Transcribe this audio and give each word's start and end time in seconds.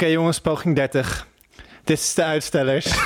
Oké 0.00 0.08
jongens, 0.08 0.40
poging 0.40 0.74
30. 0.74 1.26
Dit 1.84 1.98
is 1.98 2.14
de 2.14 2.24
uitstellers. 2.24 2.86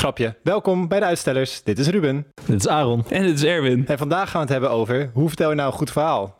Grapje. 0.00 0.36
Welkom 0.42 0.88
bij 0.88 1.00
de 1.00 1.04
uitstellers. 1.04 1.62
Dit 1.62 1.78
is 1.78 1.88
Ruben. 1.88 2.26
Dit 2.46 2.60
is 2.60 2.68
Aaron. 2.68 3.04
En 3.08 3.22
dit 3.22 3.34
is 3.34 3.44
Erwin. 3.44 3.86
En 3.86 3.98
vandaag 3.98 4.30
gaan 4.30 4.40
we 4.40 4.46
het 4.46 4.48
hebben 4.48 4.70
over 4.70 5.10
hoe 5.12 5.28
vertel 5.28 5.48
je 5.48 5.54
nou 5.54 5.70
een 5.70 5.76
goed 5.76 5.90
verhaal? 5.90 6.36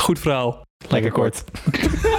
Goed 0.00 0.18
verhaal. 0.18 0.62
Lekker 0.88 1.12
kort. 1.12 1.44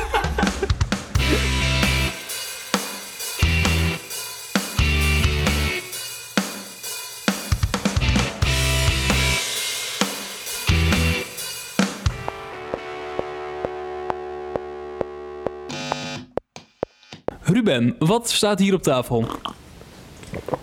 Ruben, 17.70 17.96
wat 18.00 18.30
staat 18.30 18.60
hier 18.60 18.74
op 18.74 18.82
tafel? 18.84 19.26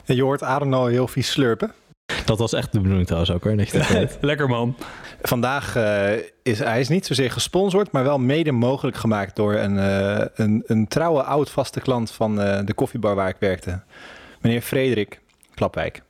En 0.05 0.17
je 0.17 0.23
hoort 0.23 0.43
Aaron 0.43 0.73
al 0.75 0.87
heel 0.87 1.09
vies 1.09 1.31
slurpen. 1.31 1.73
Dat 2.25 2.39
was 2.39 2.53
echt 2.53 2.73
de 2.73 2.79
bedoeling 2.81 3.07
trouwens 3.07 3.33
ook 3.33 3.45
hoor. 3.45 3.57
Dat 3.57 3.69
je 3.71 3.79
dat 3.79 3.89
weet. 3.99 4.19
Lekker 4.21 4.49
man. 4.49 4.77
Vandaag 5.23 5.77
eh, 5.77 6.13
is 6.43 6.59
hij 6.59 6.81
is 6.81 6.89
niet 6.89 7.07
zozeer 7.07 7.31
gesponsord, 7.31 7.93
maar 7.93 8.03
wel 8.05 8.19
mede 8.19 8.53
mogelijk 8.53 8.97
gemaakt 8.97 9.37
door 9.37 9.55
een, 9.55 9.79
eh, 9.79 10.27
een, 10.35 10.63
een 10.67 10.89
trouwe 10.89 11.23
oud 11.23 11.51
vaste 11.51 11.81
klant 11.81 12.11
van 12.11 12.41
eh, 12.41 12.61
de 12.65 12.75
koffiebar 12.75 13.15
waar 13.15 13.29
ik 13.29 13.37
werkte. 13.39 13.81
Meneer 14.41 14.61
Frederik 14.61 15.21
Klapwijk. 15.55 16.03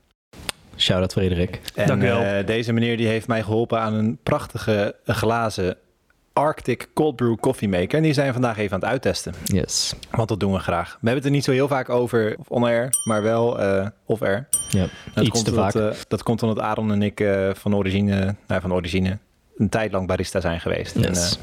Shout-out 0.76 1.12
Frederik. 1.12 1.60
En 1.74 1.86
Dank 1.86 2.02
u 2.02 2.06
wel. 2.06 2.20
eh, 2.22 2.46
deze 2.46 2.72
meneer 2.72 2.96
die 2.96 3.06
heeft 3.06 3.26
mij 3.26 3.42
geholpen 3.42 3.80
aan 3.80 3.94
een 3.94 4.18
prachtige 4.22 4.94
glazen 5.04 5.76
Arctic 6.36 6.88
Cold 6.94 7.16
Brew 7.16 7.36
koffiemaker. 7.40 7.96
En 7.96 8.02
die 8.02 8.12
zijn 8.12 8.26
we 8.26 8.32
vandaag 8.32 8.56
even 8.58 8.72
aan 8.74 8.80
het 8.80 8.88
uittesten. 8.88 9.34
Yes. 9.44 9.94
Want 10.10 10.28
dat 10.28 10.40
doen 10.40 10.52
we 10.52 10.58
graag. 10.58 10.88
We 10.90 10.96
hebben 10.96 11.14
het 11.14 11.24
er 11.24 11.30
niet 11.30 11.44
zo 11.44 11.50
heel 11.52 11.68
vaak 11.68 11.88
over 11.88 12.36
on-air, 12.48 12.88
maar 13.04 13.22
wel 13.22 13.60
eh 13.60 13.86
off-air. 14.06 14.48
Ja, 14.68 14.86
Dat 15.14 15.24
iets 15.24 15.32
komt 15.32 15.44
te 15.44 15.50
omdat, 15.50 15.72
vaak. 15.72 15.92
eh, 15.92 15.98
dat 16.08 16.22
komt 16.22 16.42
omdat 16.42 16.60
Aaron 16.60 16.92
en 16.92 17.02
ik 17.02 17.20
eh, 17.20 17.50
van 17.54 17.74
origine, 17.76 18.34
nou, 18.46 18.60
van 18.60 18.72
origine 18.72 19.18
een 19.56 19.68
tijd 19.68 19.92
lang 19.92 20.06
barista 20.06 20.40
zijn 20.40 20.60
geweest. 20.60 20.94
En, 20.96 21.02
Yes. 21.02 21.38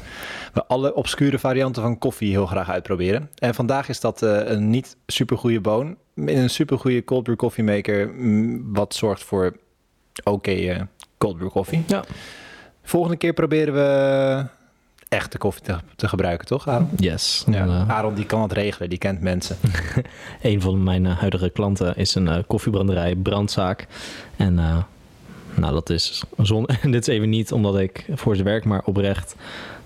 we 0.52 0.66
alle 0.66 0.94
obscure 0.94 1.38
varianten 1.38 1.82
van 1.82 1.98
koffie 1.98 2.30
heel 2.30 2.46
graag 2.46 2.70
uitproberen. 2.70 3.30
En 3.38 3.54
vandaag 3.54 3.88
is 3.88 4.00
dat 4.00 4.20
een 4.22 4.70
niet 4.70 4.96
super 5.06 5.38
goede 5.38 5.60
boon 5.60 5.96
in 6.14 6.28
een 6.38 6.50
super 6.50 6.78
goede 6.78 7.04
cold 7.04 7.22
brew 7.22 7.36
koffiemaker, 7.36 8.08
mm, 8.08 8.72
wat 8.74 8.94
zorgt 8.94 9.24
voor 9.24 9.56
oké 10.24 10.88
cold 11.18 11.36
brew 11.36 11.50
koffie. 11.50 11.82
Ja. 11.86 12.04
Volgende 12.82 13.16
keer 13.16 13.32
proberen 13.32 13.74
we 13.74 14.44
echte 15.14 15.38
koffie 15.38 15.62
te, 15.62 15.76
te 15.96 16.08
gebruiken, 16.08 16.46
toch 16.46 16.68
Aaron? 16.68 16.88
Yes. 16.96 17.44
Ja, 17.50 17.62
En, 17.62 17.90
Aaron 17.90 18.14
die 18.14 18.26
kan 18.26 18.42
het 18.42 18.52
regelen, 18.52 18.88
die 18.88 18.98
kent 18.98 19.20
mensen. 19.20 19.56
een 20.42 20.60
van 20.60 20.82
mijn 20.82 21.06
eh, 21.06 21.18
huidige 21.18 21.50
klanten 21.50 21.96
is 21.96 22.14
een 22.14 22.28
eh, 22.28 22.42
koffiebranderij, 22.46 23.16
brandzaak. 23.16 23.86
En 24.36 24.58
eh, 24.58 24.76
nou, 25.54 25.72
dat 25.72 25.90
is 25.90 26.22
zon. 26.36 26.66
En 26.66 26.90
dit 26.96 27.08
is 27.08 27.14
even 27.14 27.28
niet 27.28 27.52
omdat 27.52 27.78
ik 27.78 28.06
voor 28.14 28.36
ze 28.36 28.42
werk, 28.42 28.64
maar 28.64 28.82
oprecht 28.84 29.34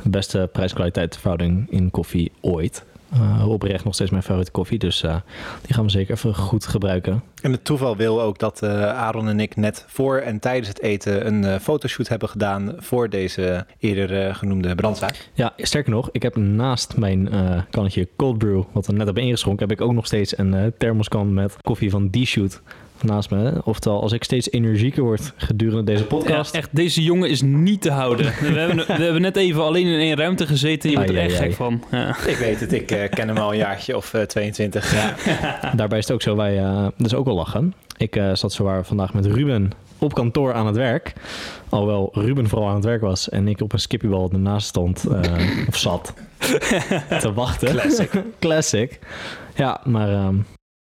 de 0.03 0.09
beste 0.11 0.49
prijs-kwaliteit 0.53 1.17
verhouding 1.17 1.71
in 1.71 1.91
koffie 1.91 2.33
ooit. 2.41 2.85
Eh, 3.13 3.49
oprecht 3.49 3.85
nog 3.85 3.95
steeds 3.95 4.11
mijn 4.11 4.23
favoriete 4.23 4.53
koffie, 4.53 4.79
dus 4.79 5.03
eh, 5.03 5.17
die 5.63 5.75
gaan 5.75 5.85
we 5.85 5.91
zeker 5.91 6.15
even 6.15 6.35
goed 6.35 6.67
gebruiken. 6.67 7.23
En 7.43 7.53
het 7.53 7.65
toeval 7.65 7.97
wil 7.97 8.23
ook 8.23 8.39
dat 8.39 8.63
eh, 8.63 8.89
Aaron 8.89 9.29
en 9.29 9.41
ik 9.41 9.57
net 9.57 9.85
voor 9.89 10.19
en 10.19 10.39
tijdens 10.39 10.69
het 10.69 10.83
eten 10.83 11.27
een 11.27 11.61
fotoshoot 11.61 12.09
hebben 12.09 12.29
gedaan 12.29 12.75
voor 12.79 13.11
deze 13.11 13.67
eerder 13.79 14.35
genoemde 14.35 14.75
brandzaak. 14.75 15.31
Ja, 15.33 15.53
sterker 15.57 15.91
nog, 15.91 16.09
ik 16.13 16.23
heb 16.23 16.37
naast 16.37 16.97
mijn 16.97 17.29
kannetje 17.71 18.09
cold 18.17 18.39
brew, 18.39 18.63
wat 18.73 18.87
we 18.87 18.93
net 18.93 19.05
hebben 19.05 19.23
ingeschonken, 19.23 19.69
heb 19.69 19.79
ik 19.79 19.85
ook 19.87 19.93
nog 19.93 20.07
steeds 20.07 20.39
een 20.39 20.73
thermoskan 20.79 21.35
met 21.35 21.57
koffie 21.63 21.91
van 21.91 22.11
D-Shoot 22.11 22.61
naast 23.03 23.31
me. 23.31 23.61
Oftewel, 23.65 24.03
als 24.03 24.13
ik 24.13 24.25
steeds 24.25 24.51
energieker 24.51 25.03
word 25.03 25.33
gedurende 25.37 25.85
deze 25.85 26.03
Ja, 26.03 26.07
podcast, 26.09 26.55
echt, 26.55 26.69
deze 26.73 27.03
jongen 27.03 27.31
is 27.31 27.43
niet 27.43 27.83
te 27.83 27.91
houden. 27.91 28.27
We 28.41 28.59
hebben, 28.59 28.77
we 28.77 29.03
hebben 29.03 29.23
net 29.23 29.37
even 29.37 29.63
alleen 29.63 29.87
in 29.87 29.99
één 29.99 30.17
ruimte 30.17 30.47
gezeten. 30.47 30.91
Je 30.91 30.97
wordt 30.97 31.11
er 31.11 31.17
Ai, 31.19 31.27
echt 31.27 31.41
ai, 31.41 31.47
gek 31.47 31.55
van. 31.57 31.83
Ja. 31.91 32.17
Ik 32.27 32.37
weet 32.37 32.61
het, 32.61 32.73
ik 32.73 32.91
eh, 32.91 33.11
ken 33.11 33.29
hem 33.29 33.37
al 33.37 33.53
een 33.53 33.59
jaartje 33.59 33.97
of 33.97 34.15
eh, 34.15 34.23
22. 34.23 34.95
daarbij 35.75 35.99
is 35.99 36.05
het 36.05 36.13
ook 36.13 36.23
zo, 36.23 36.37
wij, 36.37 36.59
eh 36.59 36.87
dus 36.97 37.15
ook 37.15 37.25
wel 37.25 37.35
lachen. 37.35 37.75
Ik 37.97 38.17
eh, 38.17 38.35
zat 38.35 38.53
zowaar 38.53 38.85
vandaag 38.85 39.15
met 39.15 39.27
Ruben 39.27 39.71
op 39.99 40.15
kantoor 40.15 40.53
aan 40.55 40.67
het 40.67 40.77
werk. 40.77 41.13
Alhoewel 41.69 42.11
Ruben 42.13 42.49
vooral 42.49 42.69
aan 42.69 42.75
het 42.75 42.85
werk 42.85 43.01
was 43.01 43.29
en 43.29 43.49
ik 43.49 43.61
op 43.61 43.73
een 43.73 43.79
skippiebal 43.81 44.31
ernaast 44.33 44.67
stond, 44.67 45.05
eh, 45.05 45.69
of 45.69 45.77
zat, 45.77 46.15
te 47.21 47.33
wachten. 47.35 47.69
Classic. 47.69 48.11
Classic. 48.39 48.99
Ja, 49.55 49.81
maar 49.85 50.09
ehm, 50.13 50.37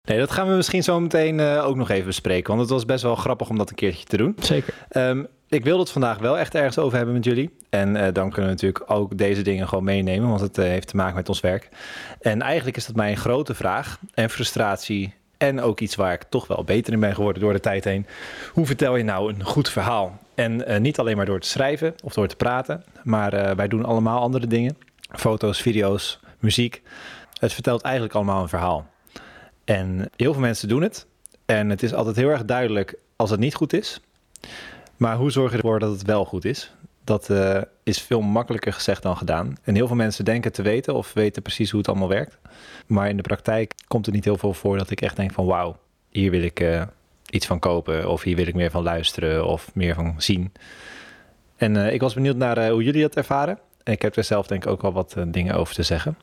Nee, 0.03 0.19
dat 0.19 0.31
gaan 0.31 0.49
we 0.49 0.55
misschien 0.55 0.83
zo 0.83 0.99
meteen 0.99 1.39
eh, 1.39 1.67
ook 1.67 1.75
nog 1.75 1.89
even 1.89 2.05
bespreken, 2.05 2.47
want 2.47 2.61
het 2.61 2.69
was 2.69 2.85
best 2.85 3.03
wel 3.03 3.15
grappig 3.15 3.49
om 3.49 3.57
dat 3.57 3.69
een 3.69 3.75
keertje 3.75 4.05
te 4.05 4.17
doen. 4.17 4.35
zeker. 4.39 4.73
Ehm, 4.89 5.23
ik 5.47 5.63
wil 5.63 5.79
het 5.79 5.91
vandaag 5.91 6.17
wel 6.17 6.37
echt 6.37 6.55
ergens 6.55 6.77
over 6.77 6.97
hebben 6.97 7.15
met 7.15 7.23
jullie. 7.23 7.49
En 7.69 7.95
eh, 7.95 8.03
dan 8.13 8.29
kunnen 8.29 8.45
we 8.45 8.55
natuurlijk 8.61 8.91
ook 8.91 9.17
deze 9.17 9.41
dingen 9.41 9.67
gewoon 9.67 9.83
meenemen, 9.83 10.29
want 10.29 10.41
het 10.41 10.57
eh, 10.57 10.65
heeft 10.65 10.87
te 10.87 10.95
maken 10.95 11.15
met 11.15 11.29
ons 11.29 11.39
werk. 11.39 11.69
En 12.21 12.41
eigenlijk 12.41 12.77
is 12.77 12.85
dat 12.85 12.95
mijn 12.95 13.17
grote 13.17 13.53
vraag 13.53 13.99
en 14.13 14.29
frustratie. 14.29 15.13
En 15.37 15.61
ook 15.61 15.79
iets 15.79 15.95
waar 15.95 16.13
ik 16.13 16.23
toch 16.29 16.47
wel 16.47 16.63
beter 16.63 16.93
in 16.93 16.99
ben 16.99 17.15
geworden 17.15 17.41
door 17.41 17.53
de 17.53 17.59
tijd 17.59 17.83
heen. 17.83 18.05
Hoe 18.53 18.65
vertel 18.65 18.95
je 18.95 19.03
nou 19.03 19.33
een 19.33 19.43
goed 19.43 19.69
verhaal? 19.69 20.19
En 20.35 20.81
niet 20.81 20.99
alleen 20.99 21.17
maar 21.17 21.25
door 21.25 21.39
te 21.39 21.47
schrijven 21.47 21.95
of 22.03 22.13
door 22.13 22.27
te 22.27 22.35
praten, 22.35 22.83
maar 23.03 23.55
wij 23.55 23.67
doen 23.67 23.85
allemaal 23.85 24.21
andere 24.21 24.47
dingen. 24.47 24.77
Foto's, 25.11 25.61
video's, 25.61 26.19
muziek. 26.39 26.81
Het 27.39 27.53
vertelt 27.53 27.81
eigenlijk 27.81 28.15
allemaal 28.15 28.41
een 28.41 28.49
verhaal. 28.49 28.90
En 29.63 30.09
heel 30.15 30.33
veel 30.33 30.41
mensen 30.41 30.67
doen 30.67 30.81
het. 30.81 31.05
En 31.45 31.69
het 31.69 31.83
is 31.83 31.93
altijd 31.93 32.15
heel 32.15 32.29
erg 32.29 32.45
duidelijk 32.45 32.99
als 33.15 33.29
het 33.29 33.39
niet 33.39 33.55
goed 33.55 33.73
is. 33.73 34.01
Maar 34.97 35.15
hoe 35.15 35.31
zorg 35.31 35.51
je 35.51 35.57
ervoor 35.57 35.79
dat 35.79 35.91
het 35.91 36.03
wel 36.03 36.25
goed 36.25 36.45
is? 36.45 36.71
Dat 37.03 37.29
eh, 37.29 37.61
is 37.83 38.01
veel 38.01 38.21
makkelijker 38.21 38.73
gezegd 38.73 39.03
dan 39.03 39.17
gedaan. 39.17 39.55
En 39.63 39.75
heel 39.75 39.87
veel 39.87 39.95
mensen 39.95 40.25
denken 40.25 40.51
te 40.51 40.61
weten 40.61 40.93
of 40.93 41.13
weten 41.13 41.41
precies 41.41 41.69
hoe 41.69 41.79
het 41.79 41.89
allemaal 41.89 42.07
werkt. 42.07 42.37
Maar 42.87 43.09
in 43.09 43.17
de 43.17 43.21
praktijk 43.21 43.73
komt 43.87 44.07
er 44.07 44.13
niet 44.13 44.23
heel 44.23 44.37
veel 44.37 44.53
voor 44.53 44.77
dat 44.77 44.89
ik 44.89 45.01
echt 45.01 45.15
denk 45.15 45.31
van 45.31 45.45
wauw, 45.45 45.77
hier 46.09 46.31
wil 46.31 46.41
ik 46.41 46.59
eh, 46.59 46.83
iets 47.29 47.45
van 47.45 47.59
kopen. 47.59 48.09
Of 48.09 48.21
hier 48.21 48.35
wil 48.35 48.47
ik 48.47 48.55
meer 48.55 48.71
van 48.71 48.83
luisteren 48.83 49.45
of 49.45 49.75
meer 49.75 49.95
van 49.95 50.15
zien. 50.17 50.51
En 51.55 51.85
eh, 51.85 51.93
ik 51.93 52.01
was 52.01 52.13
benieuwd 52.13 52.35
naar 52.35 52.69
hoe 52.69 52.83
jullie 52.83 53.01
dat 53.01 53.15
ervaren. 53.15 53.59
En 53.83 53.93
ik 53.93 54.01
heb 54.01 54.15
er 54.15 54.23
zelf 54.23 54.47
denk 54.47 54.63
ik 54.63 54.69
ook 54.69 54.81
wel 54.81 54.93
wat 54.93 55.15
dingen 55.27 55.55
over 55.55 55.75
te 55.75 55.83
zeggen. 55.83 56.17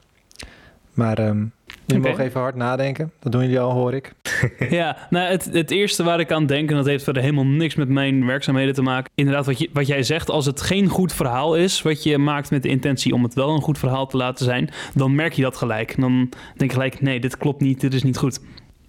Maar 0.99 1.19
ehm 1.19 1.45
jullie 1.87 2.03
mogen 2.09 2.25
even 2.25 2.41
hard 2.41 2.55
nadenken. 2.55 3.13
Dat 3.21 3.33
doen 3.33 3.43
jullie 3.43 3.61
al, 3.61 3.73
hoor 3.73 3.95
ik. 3.95 4.13
Ja, 4.71 4.97
nou, 5.11 5.31
het, 5.31 5.45
het 5.53 5.71
eerste 5.71 6.03
waar 6.05 6.21
ik 6.21 6.33
aan 6.33 6.47
denk, 6.47 6.71
en 6.71 6.77
dat 6.77 6.87
heeft 6.87 7.05
verder 7.05 7.23
helemaal 7.23 7.47
niks 7.47 7.75
met 7.75 7.89
mijn 7.89 8.27
werkzaamheden 8.27 8.75
te 8.75 8.83
maken. 8.83 9.11
Inderdaad, 9.15 9.47
wat, 9.47 9.59
je, 9.59 9.71
wat 9.73 9.87
jij 9.87 10.03
zegt, 10.03 10.31
als 10.31 10.47
het 10.47 10.61
geen 10.61 10.89
goed 10.89 11.13
verhaal 11.13 11.57
is, 11.57 11.83
wat 11.83 12.03
je 12.03 12.19
maakt 12.19 12.51
met 12.51 12.63
de 12.63 12.69
intentie 12.69 13.15
om 13.15 13.23
het 13.23 13.35
wel 13.35 13.55
een 13.55 13.61
goed 13.61 13.79
verhaal 13.79 14.07
te 14.07 14.17
laten 14.17 14.45
zijn, 14.45 14.71
dan 14.95 15.15
merk 15.15 15.33
je 15.33 15.43
dat 15.43 15.57
gelijk. 15.57 16.01
Dan 16.01 16.29
denk 16.57 16.71
je 16.71 16.77
gelijk, 16.77 17.01
nee, 17.01 17.21
dit 17.21 17.37
klopt 17.37 17.61
niet, 17.61 17.81
dit 17.81 17.95
is 17.95 18.03
niet 18.03 18.17
goed. 18.17 18.41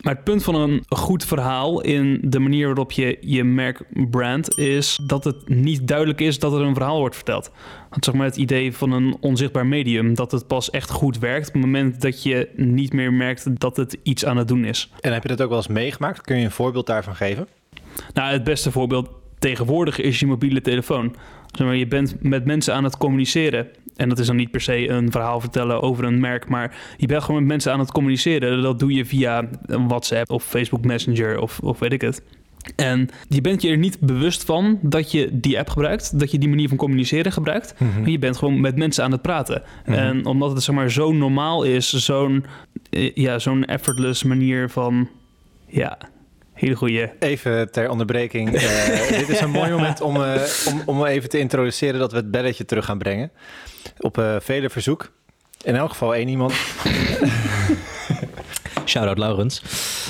Maar 0.04 0.14
het 0.14 0.24
punt 0.24 0.44
van 0.44 0.56
een 0.56 0.84
goed 0.90 1.26
verhaal 1.26 1.82
in 1.82 2.20
de 2.24 2.40
manier 2.40 2.66
waarop 2.66 2.92
je 2.92 3.18
je 3.22 3.44
merk 3.44 3.82
brandt, 4.10 4.58
is 4.58 5.00
dat 5.04 5.24
het 5.24 5.50
niet 5.50 5.88
duidelijk 5.88 6.22
is 6.22 6.40
dat 6.40 6.54
er 6.54 6.62
een 6.62 6.74
verhaal 6.74 7.00
wordt 7.00 7.16
verteld. 7.16 7.52
Zeg 8.00 8.14
maar 8.14 8.26
het 8.26 8.38
idee 8.38 8.74
van 8.74 8.92
een 8.92 9.18
onzichtbaar 9.20 9.66
medium, 9.66 10.14
dat 10.14 10.32
het 10.32 10.48
pas 10.48 10.70
echt 10.70 10.90
goed 10.90 11.20
werkt 11.20 11.48
op 11.48 11.54
het 11.54 11.62
moment 11.62 12.02
dat 12.02 12.24
je 12.24 12.50
niet 12.56 12.94
meer 12.94 13.14
merkt 13.14 13.60
dat 13.60 13.78
het 13.78 13.98
iets 14.04 14.26
aan 14.26 14.38
het 14.38 14.48
doen 14.48 14.66
is. 14.66 14.92
En 15.00 15.14
heb 15.14 15.22
je 15.22 15.30
dat 15.30 15.42
ook 15.42 15.50
wel 15.50 15.58
eens 15.58 15.68
meegemaakt? 15.68 16.22
Kun 16.22 16.38
je 16.38 16.46
een 16.46 16.52
voorbeeld 16.52 16.88
daarvan 16.88 17.16
geven? 17.16 17.48
Nou, 18.14 18.32
het 18.32 18.44
beste 18.44 18.72
voorbeeld 18.72 19.10
tegenwoordig 19.40 20.00
is 20.00 20.20
je 20.20 20.26
mobiele 20.26 20.62
telefoon. 20.62 21.16
Zeg 21.52 21.68
maar, 21.68 21.76
je 21.76 21.88
bent 21.88 22.16
met 22.22 22.46
mensen 22.46 22.74
aan 22.74 22.84
het 22.84 22.98
communiceren. 22.98 23.68
En 23.96 24.10
dat 24.10 24.20
is 24.20 24.28
dan 24.28 24.36
niet 24.36 24.52
per 24.52 24.62
se 24.62 24.90
een 24.90 25.12
verhaal 25.12 25.40
vertellen 25.40 25.82
over 25.82 26.04
een 26.04 26.20
merk, 26.20 26.50
maar 26.50 26.76
je 26.98 27.08
bent 27.08 27.24
gewoon 27.24 27.40
met 27.40 27.50
mensen 27.50 27.72
aan 27.72 27.80
het 27.80 27.92
communiceren. 27.92 28.62
Dat 28.62 28.80
doe 28.80 28.94
je 28.94 29.06
via 29.06 29.50
WhatsApp 29.66 30.32
of 30.32 30.44
Facebook 30.44 30.86
Messenger 30.86 31.40
of, 31.40 31.60
of 31.60 31.80
weet 31.80 31.94
ik 31.94 32.02
het. 32.02 32.24
En 32.76 33.10
je 33.28 33.42
bent 33.42 33.62
je 33.62 33.70
er 33.70 33.78
niet 33.78 34.00
bewust 34.00 34.44
van 34.44 34.80
dat 34.82 35.12
je 35.12 35.30
die 35.32 35.60
app 35.60 35.70
gebruikt, 35.70 36.20
dat 36.20 36.32
je 36.32 36.38
die 36.38 36.50
manier 36.50 36.68
van 36.68 36.78
communiceren 36.78 37.32
gebruikt. 37.32 37.76
Maar 37.80 38.10
je 38.10 38.20
bent 38.20 38.38
gewoon 38.38 38.62
met 38.62 38.78
mensen 38.78 39.04
aan 39.04 39.12
het 39.12 39.22
praten. 39.22 39.62
Mhm. 39.86 39.98
En 39.98 40.26
omdat 40.26 40.52
het 40.52 40.64
zeg 40.64 40.76
maar 40.76 40.92
zo 40.92 41.12
normaal 41.12 41.64
is, 41.64 41.94
zo'n 41.94 42.46
eh, 42.90 43.14
ja, 43.14 43.40
zo'n 43.40 43.66
effortless 43.66 44.24
manier 44.24 44.70
van 44.70 45.10
ja, 45.68 45.98
hele 46.60 46.76
goede. 46.76 47.12
Even 47.20 47.72
ter 47.72 47.90
onderbreking. 47.90 48.56
eh, 48.56 49.08
dit 49.20 49.30
is 49.30 49.40
een 49.40 49.50
mooi 49.50 49.72
moment 49.72 50.02
om, 50.02 50.24
eh, 50.24 50.42
om, 50.68 50.82
om 50.86 51.06
even 51.06 51.30
te 51.30 51.40
introduceren 51.40 52.00
dat 52.00 52.12
we 52.12 52.18
het 52.18 52.32
belletje 52.32 52.66
terug 52.66 52.86
gaan 52.86 52.98
brengen. 52.98 53.32
Op 53.98 54.18
eh, 54.18 54.36
vele 54.40 54.70
verzoek. 54.70 55.12
In 55.64 55.76
elk 55.76 55.90
geval 55.90 56.16
één 56.16 56.28
iemand. 56.28 56.54
Shout-out 58.86 59.18
Laurens. 59.18 59.62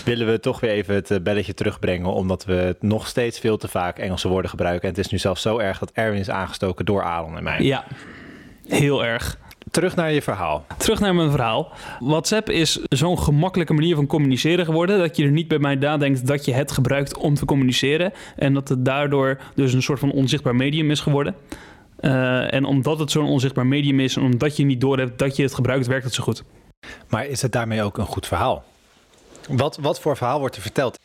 Willen 0.06 0.32
we 0.32 0.40
toch 0.40 0.60
weer 0.60 0.72
even 0.72 0.96
het 0.96 1.24
belletje 1.24 1.54
terugbrengen. 1.54 2.14
Omdat 2.14 2.46
we 2.46 2.76
nog 2.80 3.08
steeds 3.08 3.40
veel 3.40 3.58
te 3.58 3.68
vaak 3.68 3.98
Engelse 3.98 4.28
woorden 4.28 4.50
gebruiken. 4.50 4.82
En 4.84 4.96
het 4.96 5.06
is 5.06 5.12
nu 5.12 5.18
zelfs 5.18 5.42
zo 5.42 5.58
erg 5.58 5.80
dat 5.80 5.92
Erwin 5.94 6.20
is 6.20 6.30
aangestoken 6.30 6.86
door 6.86 7.04
Aaron 7.04 7.38
en 7.38 7.44
mij. 7.44 7.62
Ja, 7.62 7.86
heel 8.68 9.06
erg. 9.06 9.38
Terug 9.72 9.96
naar 9.96 10.12
je 10.12 10.22
verhaal. 10.22 10.66
Terug 10.78 11.00
naar 11.00 11.16
mijn 11.16 11.32
verhaal. 11.32 11.72
WhatsApp 12.00 12.50
is 12.50 12.80
zo'n 12.90 13.20
gemakkelijke 13.20 13.74
manier 13.74 13.96
van 13.96 14.08
communiceren 14.08 14.66
geworden 14.66 15.00
dat 15.00 15.16
je 15.16 15.24
er 15.24 15.32
niet 15.32 15.48
bij 15.48 15.60
mij 15.60 15.76
nadenkt 15.76 16.28
dat 16.28 16.46
je 16.46 16.54
het 16.54 16.72
gebruikt 16.72 17.18
om 17.18 17.36
te 17.36 17.46
communiceren 17.46 18.14
en 18.36 18.54
dat 18.54 18.70
het 18.70 18.86
daardoor 18.86 19.40
dus 19.56 19.74
een 19.74 19.82
soort 19.82 20.00
van 20.00 20.12
onzichtbaar 20.12 20.56
medium 20.56 20.92
is 20.92 21.00
geworden. 21.00 21.36
Uh, 22.02 22.54
en 22.54 22.66
omdat 22.66 23.00
het 23.00 23.12
zo'n 23.12 23.28
onzichtbaar 23.28 23.68
medium 23.68 24.00
is 24.00 24.16
en 24.16 24.24
omdat 24.24 24.58
je 24.58 24.64
niet 24.64 24.82
doorhebt 24.82 25.20
dat 25.20 25.36
je 25.36 25.44
het 25.44 25.54
gebruikt, 25.54 25.88
werkt 25.88 26.06
het 26.06 26.14
zo 26.14 26.24
goed. 26.24 26.44
Maar 27.10 27.26
is 27.26 27.42
het 27.42 27.52
daarmee 27.52 27.84
ook 27.84 27.98
een 27.98 28.06
goed 28.06 28.28
verhaal? 28.28 28.64
Wat, 29.50 29.78
wat 29.82 30.00
voor 30.00 30.18
verhaal 30.18 30.40
wordt 30.40 30.56
er 30.56 30.62
verteld? 30.62 31.00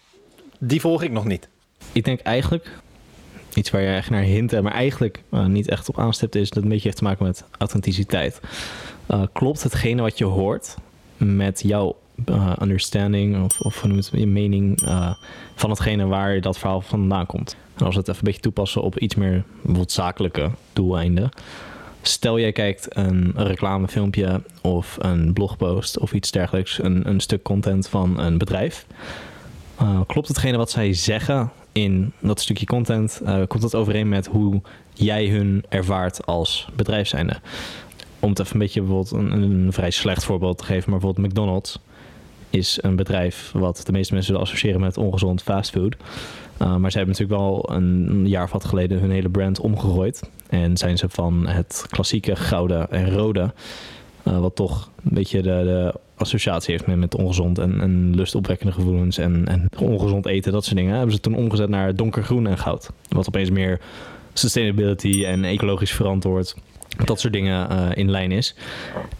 Die 0.58 0.80
volg 0.80 1.02
ik 1.02 1.10
nog 1.10 1.24
niet. 1.24 1.48
Ik 1.92 2.04
denk 2.04 2.20
eigenlijk, 2.20 2.70
iets 3.56 3.70
waar 3.70 3.80
je 3.80 3.94
echt 3.94 4.10
naar 4.10 4.22
hint, 4.22 4.62
maar 4.62 4.72
eigenlijk 4.72 5.22
uh, 5.30 5.46
niet 5.46 5.68
echt 5.68 5.88
op 5.88 5.98
aanstipt, 5.98 6.34
is 6.34 6.50
dat 6.50 6.62
een 6.62 6.68
beetje 6.68 6.84
heeft 6.84 6.96
te 6.96 7.04
maken 7.04 7.26
met 7.26 7.44
authenticiteit. 7.58 8.40
Uh, 9.10 9.22
klopt 9.32 9.62
hetgene 9.62 10.02
wat 10.02 10.18
je 10.18 10.24
hoort 10.24 10.76
met 11.16 11.62
jouw 11.66 11.96
uh, 12.26 12.52
understanding 12.62 13.44
of, 13.44 13.60
of 13.60 13.82
het, 13.82 14.10
je 14.12 14.26
mening 14.26 14.82
van 15.54 15.70
hetgene 15.70 16.06
waar 16.06 16.40
dat 16.40 16.58
verhaal 16.58 16.80
vandaan 16.80 17.26
komt? 17.26 17.56
En 17.76 17.84
als 17.84 17.94
we 17.94 18.00
het 18.00 18.08
even 18.08 18.20
een 18.20 18.26
beetje 18.26 18.40
toepassen 18.40 18.82
op 18.82 18.98
iets 18.98 19.14
meer 19.14 19.44
bijvoorbeeld 19.54 19.92
zakelijke 19.92 20.50
doeleinden. 20.72 21.28
Stel 22.02 22.38
jij 22.38 22.52
kijkt 22.52 22.96
een 22.96 23.32
reclamefilmpje 23.36 24.42
of 24.60 24.96
een 25.00 25.32
blogpost 25.32 25.98
of 25.98 26.12
iets 26.12 26.30
dergelijks, 26.30 26.82
een, 26.82 27.08
een 27.08 27.20
stuk 27.20 27.42
content 27.42 27.88
van 27.88 28.18
een 28.18 28.38
bedrijf. 28.38 28.86
Klopt 30.06 30.28
hetgene 30.28 30.56
wat 30.56 30.70
zij 30.70 30.92
zeggen 30.92 31.50
in 31.74 32.12
dat 32.20 32.40
stukje 32.40 32.66
content, 32.66 33.20
uh, 33.24 33.42
komt 33.46 33.62
dat 33.62 33.74
overeen 33.74 34.08
met 34.08 34.26
hoe 34.26 34.62
jij 34.92 35.28
hun 35.28 35.64
ervaart 35.68 36.26
als 36.26 36.68
bedrijf 36.76 37.08
zijnde? 37.08 37.36
Om 38.18 38.28
het 38.28 38.38
even 38.38 38.52
een 38.52 38.58
beetje 38.58 38.80
bijvoorbeeld 38.80 39.10
een, 39.12 39.42
een 39.42 39.72
vrij 39.72 39.90
slecht 39.90 40.24
voorbeeld 40.24 40.58
te 40.58 40.64
geven, 40.64 40.90
maar 40.90 40.98
bijvoorbeeld 40.98 41.26
McDonald's 41.26 41.78
is 42.50 42.78
een 42.82 42.96
bedrijf 42.96 43.50
wat 43.54 43.82
de 43.86 43.92
meeste 43.92 44.14
mensen 44.14 44.36
associëren 44.36 44.80
met 44.80 44.96
ongezond 44.96 45.42
fastfood. 45.42 45.96
Uh, 46.62 46.76
maar 46.76 46.90
ze 46.90 46.96
hebben 46.96 47.16
natuurlijk 47.16 47.40
wel 47.40 47.76
een 47.76 48.28
jaar 48.28 48.44
of 48.44 48.52
wat 48.52 48.64
geleden 48.64 49.00
hun 49.00 49.10
hele 49.10 49.28
brand 49.28 49.60
omgegooid. 49.60 50.30
En 50.48 50.76
zijn 50.76 50.98
ze 50.98 51.08
van 51.08 51.46
het 51.46 51.86
klassieke 51.90 52.36
gouden 52.36 52.90
en 52.90 53.10
rode, 53.10 53.52
uh, 54.24 54.38
wat 54.40 54.56
toch 54.56 54.90
een 55.04 55.14
beetje 55.14 55.42
de, 55.42 55.48
de 55.48 55.94
associatie 56.16 56.72
heeft 56.72 56.86
met, 56.86 56.96
met 56.96 57.14
ongezond 57.14 57.58
en, 57.58 57.80
en 57.80 58.14
lustopwekkende 58.14 58.72
gevoelens 58.72 59.18
en, 59.18 59.48
en 59.48 59.68
ongezond 59.78 60.26
eten, 60.26 60.52
dat 60.52 60.64
soort 60.64 60.76
dingen, 60.76 60.94
hebben 60.96 61.14
ze 61.14 61.20
toen 61.20 61.34
omgezet 61.34 61.68
naar 61.68 61.94
donkergroen 61.94 62.46
en 62.46 62.58
goud. 62.58 62.90
Wat 63.08 63.28
opeens 63.28 63.50
meer 63.50 63.80
sustainability 64.32 65.24
en 65.24 65.44
ecologisch 65.44 65.92
verantwoord 65.92 66.54
dat 67.04 67.20
soort 67.20 67.32
dingen 67.32 67.72
uh, 67.72 67.88
in 67.94 68.10
lijn 68.10 68.32
is. 68.32 68.54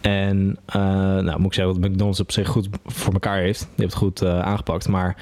En 0.01 0.57
uh, 0.67 0.75
nou 0.75 1.37
moet 1.37 1.45
ik 1.45 1.53
zeggen 1.53 1.81
dat 1.81 1.91
McDonald's 1.91 2.19
op 2.19 2.31
zich 2.31 2.47
goed 2.47 2.67
voor 2.85 3.13
elkaar 3.13 3.39
heeft. 3.39 3.59
Die 3.59 3.69
heeft 3.75 3.93
het 3.93 4.03
goed 4.03 4.21
uh, 4.21 4.39
aangepakt. 4.39 4.87
Maar 4.87 5.17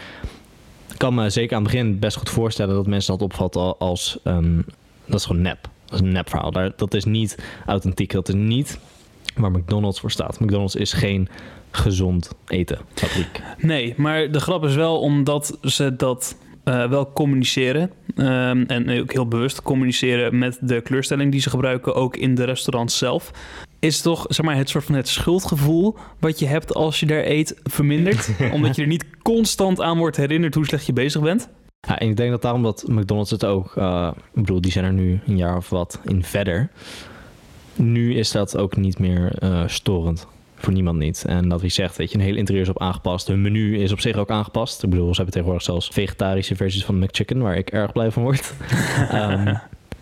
ik 0.92 0.98
kan 0.98 1.16
me 1.16 1.30
zeker 1.30 1.56
aan 1.56 1.64
het 1.64 1.72
begin 1.72 2.00
best 2.00 2.18
goed 2.18 2.30
voorstellen 2.30 2.76
dat 2.76 2.88
mensen 2.88 3.12
dat 3.12 3.22
opvatten 3.22 3.78
als 3.78 4.20
um, 4.24 4.66
dat 5.06 5.20
is 5.20 5.26
gewoon 5.26 5.42
nep. 5.42 5.70
Dat 5.86 6.00
is 6.00 6.06
een 6.06 6.12
nep 6.12 6.30
verhaal. 6.30 6.52
Dat 6.76 6.94
is 6.94 7.06
niet 7.06 7.44
authentiek. 7.66 8.12
Dat 8.12 8.28
is 8.28 8.36
niet 8.36 8.80
waar 9.36 9.52
McDonald's 9.52 10.00
voor 10.00 10.12
staat. 10.12 10.40
McDonald's 10.40 10.76
is 10.76 10.94
geen 10.94 11.30
gezond 11.72 12.30
eten 12.48 12.80
fabriek. 12.94 13.42
Nee, 13.58 13.94
maar 13.98 14.32
de 14.32 14.40
grap 14.40 14.64
is 14.64 14.76
wel 14.76 15.00
omdat 15.00 15.58
ze 15.62 15.96
dat 15.96 16.36
uh, 16.66 16.90
wel 16.90 17.12
communiceren. 17.12 17.92
Um, 18.16 18.66
en 18.66 19.00
ook 19.00 19.14
heel 19.14 19.28
bewust 19.28 19.62
communiceren 19.62 20.38
met 20.38 20.58
de 20.62 20.82
kleurstelling 20.82 21.32
die 21.32 21.42
ze 21.42 21.50
gebruiken, 21.50 21.96
ook 21.96 22.18
in 22.18 22.36
de 22.36 22.44
restaurants 22.44 22.98
zelf. 22.98 23.32
Is 23.80 24.02
toch 24.02 24.26
zeg 24.28 24.46
maar, 24.46 24.56
het 24.56 24.70
soort 24.70 24.84
van 24.84 24.96
het 24.96 25.08
schuldgevoel 25.08 25.96
wat 26.20 26.40
je 26.40 26.46
hebt 26.46 26.74
als 26.74 27.00
je 27.00 27.06
daar 27.06 27.26
eet 27.26 27.60
verminderd? 27.64 28.30
omdat 28.54 28.76
je 28.76 28.82
er 28.82 28.88
niet 28.88 29.06
constant 29.22 29.82
aan 29.82 29.98
wordt 29.98 30.18
herinnerd 30.18 30.56
hoe 30.56 30.66
slecht 30.66 30.86
je 30.86 30.94
bezig 30.94 31.22
bent? 31.22 31.50
Ja, 31.88 32.00
en 32.00 32.10
ik 32.10 32.18
denk 32.18 32.32
dat 32.32 32.42
daarom 32.42 32.64
dat 32.64 32.84
McDonald's 32.88 33.32
het 33.32 33.46
ook, 33.46 33.76
uh, 33.76 34.12
ik 34.34 34.42
bedoel, 34.42 34.62
die 34.62 34.72
zijn 34.72 34.86
er 34.86 34.94
nu 34.94 35.20
een 35.28 35.38
jaar 35.38 35.58
of 35.58 35.70
wat 35.70 36.00
in 36.04 36.24
verder. 36.24 36.70
Nu 37.76 38.16
is 38.16 38.32
dat 38.32 38.58
ook 38.58 38.76
niet 38.76 39.00
meer 39.00 39.44
uh, 39.44 39.64
storend 39.68 40.28
voor 40.56 40.74
niemand 40.74 40.98
niet. 40.98 41.26
En 41.26 41.50
dat 41.50 41.62
wie 41.62 41.70
zegt, 41.70 41.98
weet 41.98 42.12
je, 42.12 42.18
een 42.18 42.24
hele 42.24 42.38
interieur 42.38 42.64
is 42.64 42.70
op 42.70 42.82
aangepast. 42.82 43.28
Hun 43.28 43.42
menu 43.42 43.82
is 43.82 43.92
op 43.92 44.00
zich 44.00 44.16
ook 44.16 44.30
aangepast. 44.30 44.84
Ik 44.84 44.90
bedoel, 44.90 45.08
ze 45.10 45.16
hebben 45.16 45.32
tegenwoordig 45.34 45.64
zelfs 45.64 45.88
vegetarische 45.88 46.56
versies 46.56 46.86
van 46.86 47.00
McChicken, 47.00 47.42
waar 47.42 47.58
ik 47.58 47.70
erg 47.70 47.92
blij 47.92 48.12
van 48.12 48.24
word. 48.24 48.54
um, 49.14 49.60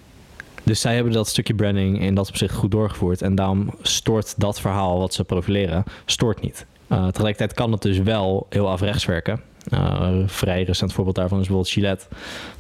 dus 0.64 0.82
zij 0.82 0.96
hebben 0.96 1.14
dat 1.14 1.28
stukje 1.28 1.54
branding 1.54 2.02
in 2.02 2.16
dat 2.16 2.30
opzicht 2.30 2.54
goed 2.54 2.72
doorgevoerd. 2.72 3.22
En 3.22 3.36
daarom 3.36 3.74
stoort 3.82 4.40
dat 4.40 4.62
verhaal 4.62 5.00
wat 5.00 5.14
ze 5.14 5.24
profileren, 5.24 5.84
stoort 6.06 6.42
niet. 6.42 6.66
Uh, 6.92 7.08
tegelijkertijd 7.08 7.54
kan 7.54 7.72
het 7.72 7.82
dus 7.82 7.98
wel 7.98 8.46
heel 8.50 8.70
afrechts 8.70 9.06
werken. 9.06 9.42
Een 9.70 10.30
vrij 10.30 10.64
recent 10.64 10.94
voorbeeld 10.94 11.16
daarvan 11.16 11.40
is 11.40 11.48
bijvoorbeeld 11.48 11.74
Gillette. 11.74 12.06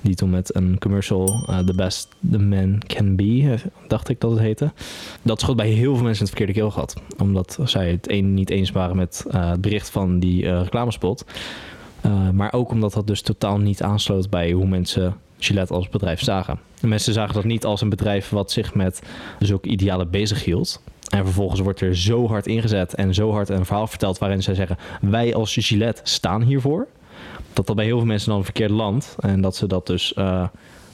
Die 0.01 0.15
toen 0.15 0.29
met 0.29 0.55
een 0.55 0.77
commercial, 0.79 1.47
uh, 1.49 1.59
The 1.59 1.73
Best 1.73 2.07
The 2.31 2.39
Man 2.39 2.81
Can 2.87 3.15
Be, 3.15 3.59
dacht 3.87 4.09
ik 4.09 4.19
dat 4.19 4.31
het 4.31 4.39
heette. 4.39 4.71
Dat 5.21 5.41
schot 5.41 5.55
bij 5.55 5.69
heel 5.69 5.95
veel 5.95 6.03
mensen 6.03 6.25
het 6.25 6.35
verkeerde 6.35 6.59
keel 6.59 6.71
gehad. 6.71 7.01
Omdat 7.17 7.59
zij 7.63 7.91
het 7.91 8.09
een 8.11 8.33
niet 8.33 8.49
eens 8.49 8.71
waren 8.71 8.95
met 8.95 9.25
het 9.29 9.61
bericht 9.61 9.89
van 9.89 10.19
die 10.19 10.57
reclamespot. 10.61 11.25
maar 12.33 12.53
ook 12.53 12.71
omdat 12.71 12.93
dat 12.93 13.07
dus 13.07 13.21
totaal 13.21 13.57
niet 13.57 13.81
aansloot 13.81 14.29
bij 14.29 14.51
hoe 14.51 14.67
mensen 14.67 15.15
Gillette 15.39 15.73
als 15.73 15.89
bedrijf 15.89 16.21
zagen. 16.21 16.59
De 16.79 16.87
mensen 16.87 17.13
zagen 17.13 17.33
dat 17.33 17.43
niet 17.43 17.65
als 17.65 17.81
een 17.81 17.89
bedrijf 17.89 18.29
wat 18.29 18.51
zich 18.51 18.73
met 18.73 19.01
zulke 19.39 19.69
idealen 19.69 20.09
bezig 20.09 20.43
hield. 20.43 20.81
En 21.11 21.25
vervolgens 21.25 21.59
wordt 21.59 21.81
er 21.81 21.97
zo 21.97 22.27
hard 22.27 22.47
ingezet 22.47 22.93
en 22.93 23.13
zo 23.13 23.31
hard 23.31 23.49
een 23.49 23.65
verhaal 23.65 23.87
verteld 23.87 24.17
waarin 24.17 24.43
zij 24.43 24.55
zeggen: 24.55 24.77
Wij 25.01 25.35
als 25.35 25.55
Gillette 25.59 26.01
staan 26.03 26.41
hiervoor. 26.41 26.87
Dat 27.53 27.67
dat 27.67 27.75
bij 27.75 27.85
heel 27.85 27.97
veel 27.97 28.07
mensen 28.07 28.29
dan 28.29 28.43
verkeerd 28.43 28.69
land. 28.69 29.15
En 29.19 29.41
dat 29.41 29.55
ze 29.55 29.67
dat 29.67 29.87
dus 29.87 30.13
uh, 30.17 30.47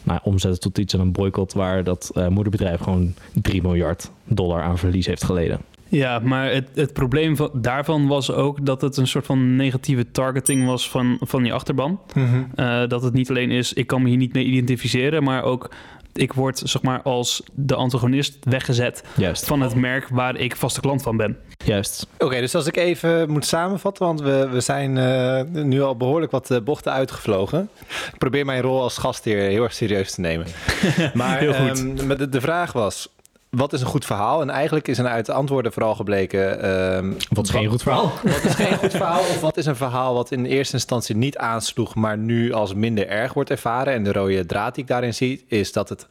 nou, 0.03 0.19
omzetten 0.23 0.59
tot 0.59 0.77
iets 0.77 0.93
aan 0.93 0.99
een 0.99 1.11
boycott 1.11 1.53
waar 1.53 1.83
dat 1.83 2.11
uh, 2.13 2.27
moederbedrijf 2.27 2.79
gewoon 2.81 3.13
3 3.33 3.61
miljard 3.61 4.11
dollar 4.23 4.61
aan 4.61 4.77
verlies 4.77 5.05
heeft 5.05 5.23
geleden. 5.23 5.59
Ja, 5.89 6.19
maar 6.19 6.51
het, 6.51 6.69
het 6.73 6.93
probleem 6.93 7.35
van, 7.35 7.49
daarvan 7.53 8.07
was 8.07 8.31
ook 8.31 8.65
dat 8.65 8.81
het 8.81 8.97
een 8.97 9.07
soort 9.07 9.25
van 9.25 9.55
negatieve 9.55 10.11
targeting 10.11 10.65
was 10.65 10.89
van, 10.89 11.17
van 11.21 11.45
je 11.45 11.51
achterban. 11.51 11.99
Mm 12.13 12.25
-hmm. 12.25 12.47
uh, 12.55 12.87
dat 12.87 13.03
het 13.03 13.13
niet 13.13 13.29
alleen 13.29 13.51
is, 13.51 13.73
ik 13.73 13.87
kan 13.87 14.01
me 14.01 14.09
hier 14.09 14.17
niet 14.17 14.33
mee 14.33 14.45
identificeren, 14.45 15.23
maar 15.23 15.43
ook 15.43 15.69
ik 16.17 16.33
word 16.33 16.61
zeg 16.63 16.81
maar 16.81 17.01
als 17.01 17.43
de 17.53 17.75
antagonist 17.75 18.37
weggezet 18.41 19.03
Juist. 19.15 19.45
van 19.45 19.61
het 19.61 19.75
merk 19.75 20.07
waar 20.07 20.35
ik 20.35 20.55
vaste 20.55 20.81
klant 20.81 21.01
van 21.01 21.17
ben. 21.17 21.37
Juist. 21.65 22.07
Oké, 22.13 22.25
okay, 22.25 22.39
dus 22.39 22.55
als 22.55 22.67
ik 22.67 22.77
even 22.77 23.29
moet 23.29 23.45
samenvatten, 23.45 24.05
want 24.05 24.21
we, 24.21 24.49
we 24.51 24.59
zijn 24.59 24.95
uh, 24.95 25.63
nu 25.63 25.81
al 25.81 25.97
behoorlijk 25.97 26.31
wat 26.31 26.51
uh, 26.51 26.59
bochten 26.59 26.91
uitgevlogen. 26.91 27.69
Ik 28.11 28.17
probeer 28.17 28.45
mijn 28.45 28.61
rol 28.61 28.81
als 28.81 28.97
gastheer 28.97 29.41
heel 29.41 29.63
erg 29.63 29.73
serieus 29.73 30.11
te 30.11 30.21
nemen. 30.21 30.47
maar 31.13 31.37
heel 31.37 31.53
goed. 31.53 31.79
Um, 31.79 32.17
de, 32.17 32.29
de 32.29 32.41
vraag 32.41 32.73
was, 32.73 33.09
wat 33.57 33.73
is 33.73 33.81
een 33.81 33.87
goed 33.87 34.05
verhaal? 34.05 34.41
En 34.41 34.49
eigenlijk 34.49 34.87
is 34.87 34.97
er 34.97 35.05
uit 35.05 35.25
de 35.25 35.33
antwoorden 35.33 35.73
vooral 35.73 35.95
gebleken... 35.95 36.69
Um, 36.95 37.15
wat 37.29 37.45
is 37.45 37.51
geen 37.51 37.69
goed 37.69 37.81
verhaal? 37.81 38.11
Wat 38.23 38.43
is 38.43 38.55
geen 38.55 38.77
goed 38.77 38.91
verhaal? 38.91 39.19
Of 39.19 39.39
wat 39.41 39.57
is 39.57 39.65
een 39.65 39.75
verhaal 39.75 40.13
wat 40.13 40.31
in 40.31 40.45
eerste 40.45 40.73
instantie 40.73 41.15
niet 41.15 41.37
aansloeg... 41.37 41.95
maar 41.95 42.17
nu 42.17 42.51
als 42.51 42.73
minder 42.73 43.07
erg 43.07 43.33
wordt 43.33 43.49
ervaren? 43.49 43.93
En 43.93 44.03
de 44.03 44.11
rode 44.11 44.45
draad 44.45 44.75
die 44.75 44.83
ik 44.83 44.89
daarin 44.89 45.13
zie... 45.13 45.45
is 45.47 45.71
dat 45.71 45.89
het 45.89 46.07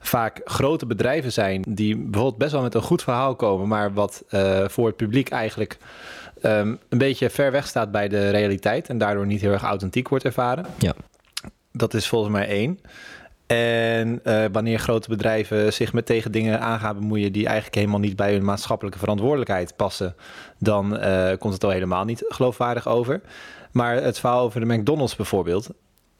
vaak 0.00 0.40
grote 0.44 0.86
bedrijven 0.86 1.32
zijn... 1.32 1.64
die 1.68 1.96
bijvoorbeeld 1.96 2.38
best 2.38 2.52
wel 2.52 2.62
met 2.62 2.74
een 2.74 2.82
goed 2.82 3.02
verhaal 3.02 3.34
komen... 3.34 3.68
maar 3.68 3.92
wat 3.92 4.24
uh, 4.30 4.64
voor 4.68 4.86
het 4.86 4.96
publiek 4.96 5.28
eigenlijk... 5.28 5.76
Um, 6.42 6.78
een 6.88 6.98
beetje 6.98 7.30
ver 7.30 7.52
weg 7.52 7.66
staat 7.66 7.90
bij 7.90 8.08
de 8.08 8.30
realiteit... 8.30 8.88
en 8.88 8.98
daardoor 8.98 9.26
niet 9.26 9.40
heel 9.40 9.52
erg 9.52 9.62
authentiek 9.62 10.08
wordt 10.08 10.24
ervaren. 10.24 10.66
Ja. 10.78 10.94
Dat 11.72 11.94
is 11.94 12.08
volgens 12.08 12.32
mij 12.32 12.48
één. 12.48 12.78
En 13.48 14.20
uh, 14.24 14.44
wanneer 14.52 14.78
grote 14.78 15.08
bedrijven 15.08 15.72
zich 15.72 15.92
met 15.92 16.06
tegen 16.06 16.32
dingen 16.32 16.60
aan 16.60 16.78
gaan 16.78 16.98
bemoeien 16.98 17.32
die 17.32 17.46
eigenlijk 17.46 17.76
helemaal 17.76 17.98
niet 17.98 18.16
bij 18.16 18.32
hun 18.32 18.44
maatschappelijke 18.44 18.98
verantwoordelijkheid 18.98 19.76
passen, 19.76 20.14
dan 20.58 20.96
uh, 20.96 21.32
komt 21.38 21.54
het 21.54 21.64
al 21.64 21.70
helemaal 21.70 22.04
niet 22.04 22.24
geloofwaardig 22.28 22.88
over. 22.88 23.20
Maar 23.72 23.94
het 23.94 24.18
verhaal 24.18 24.40
over 24.40 24.60
de 24.60 24.74
McDonald's 24.74 25.16
bijvoorbeeld. 25.16 25.70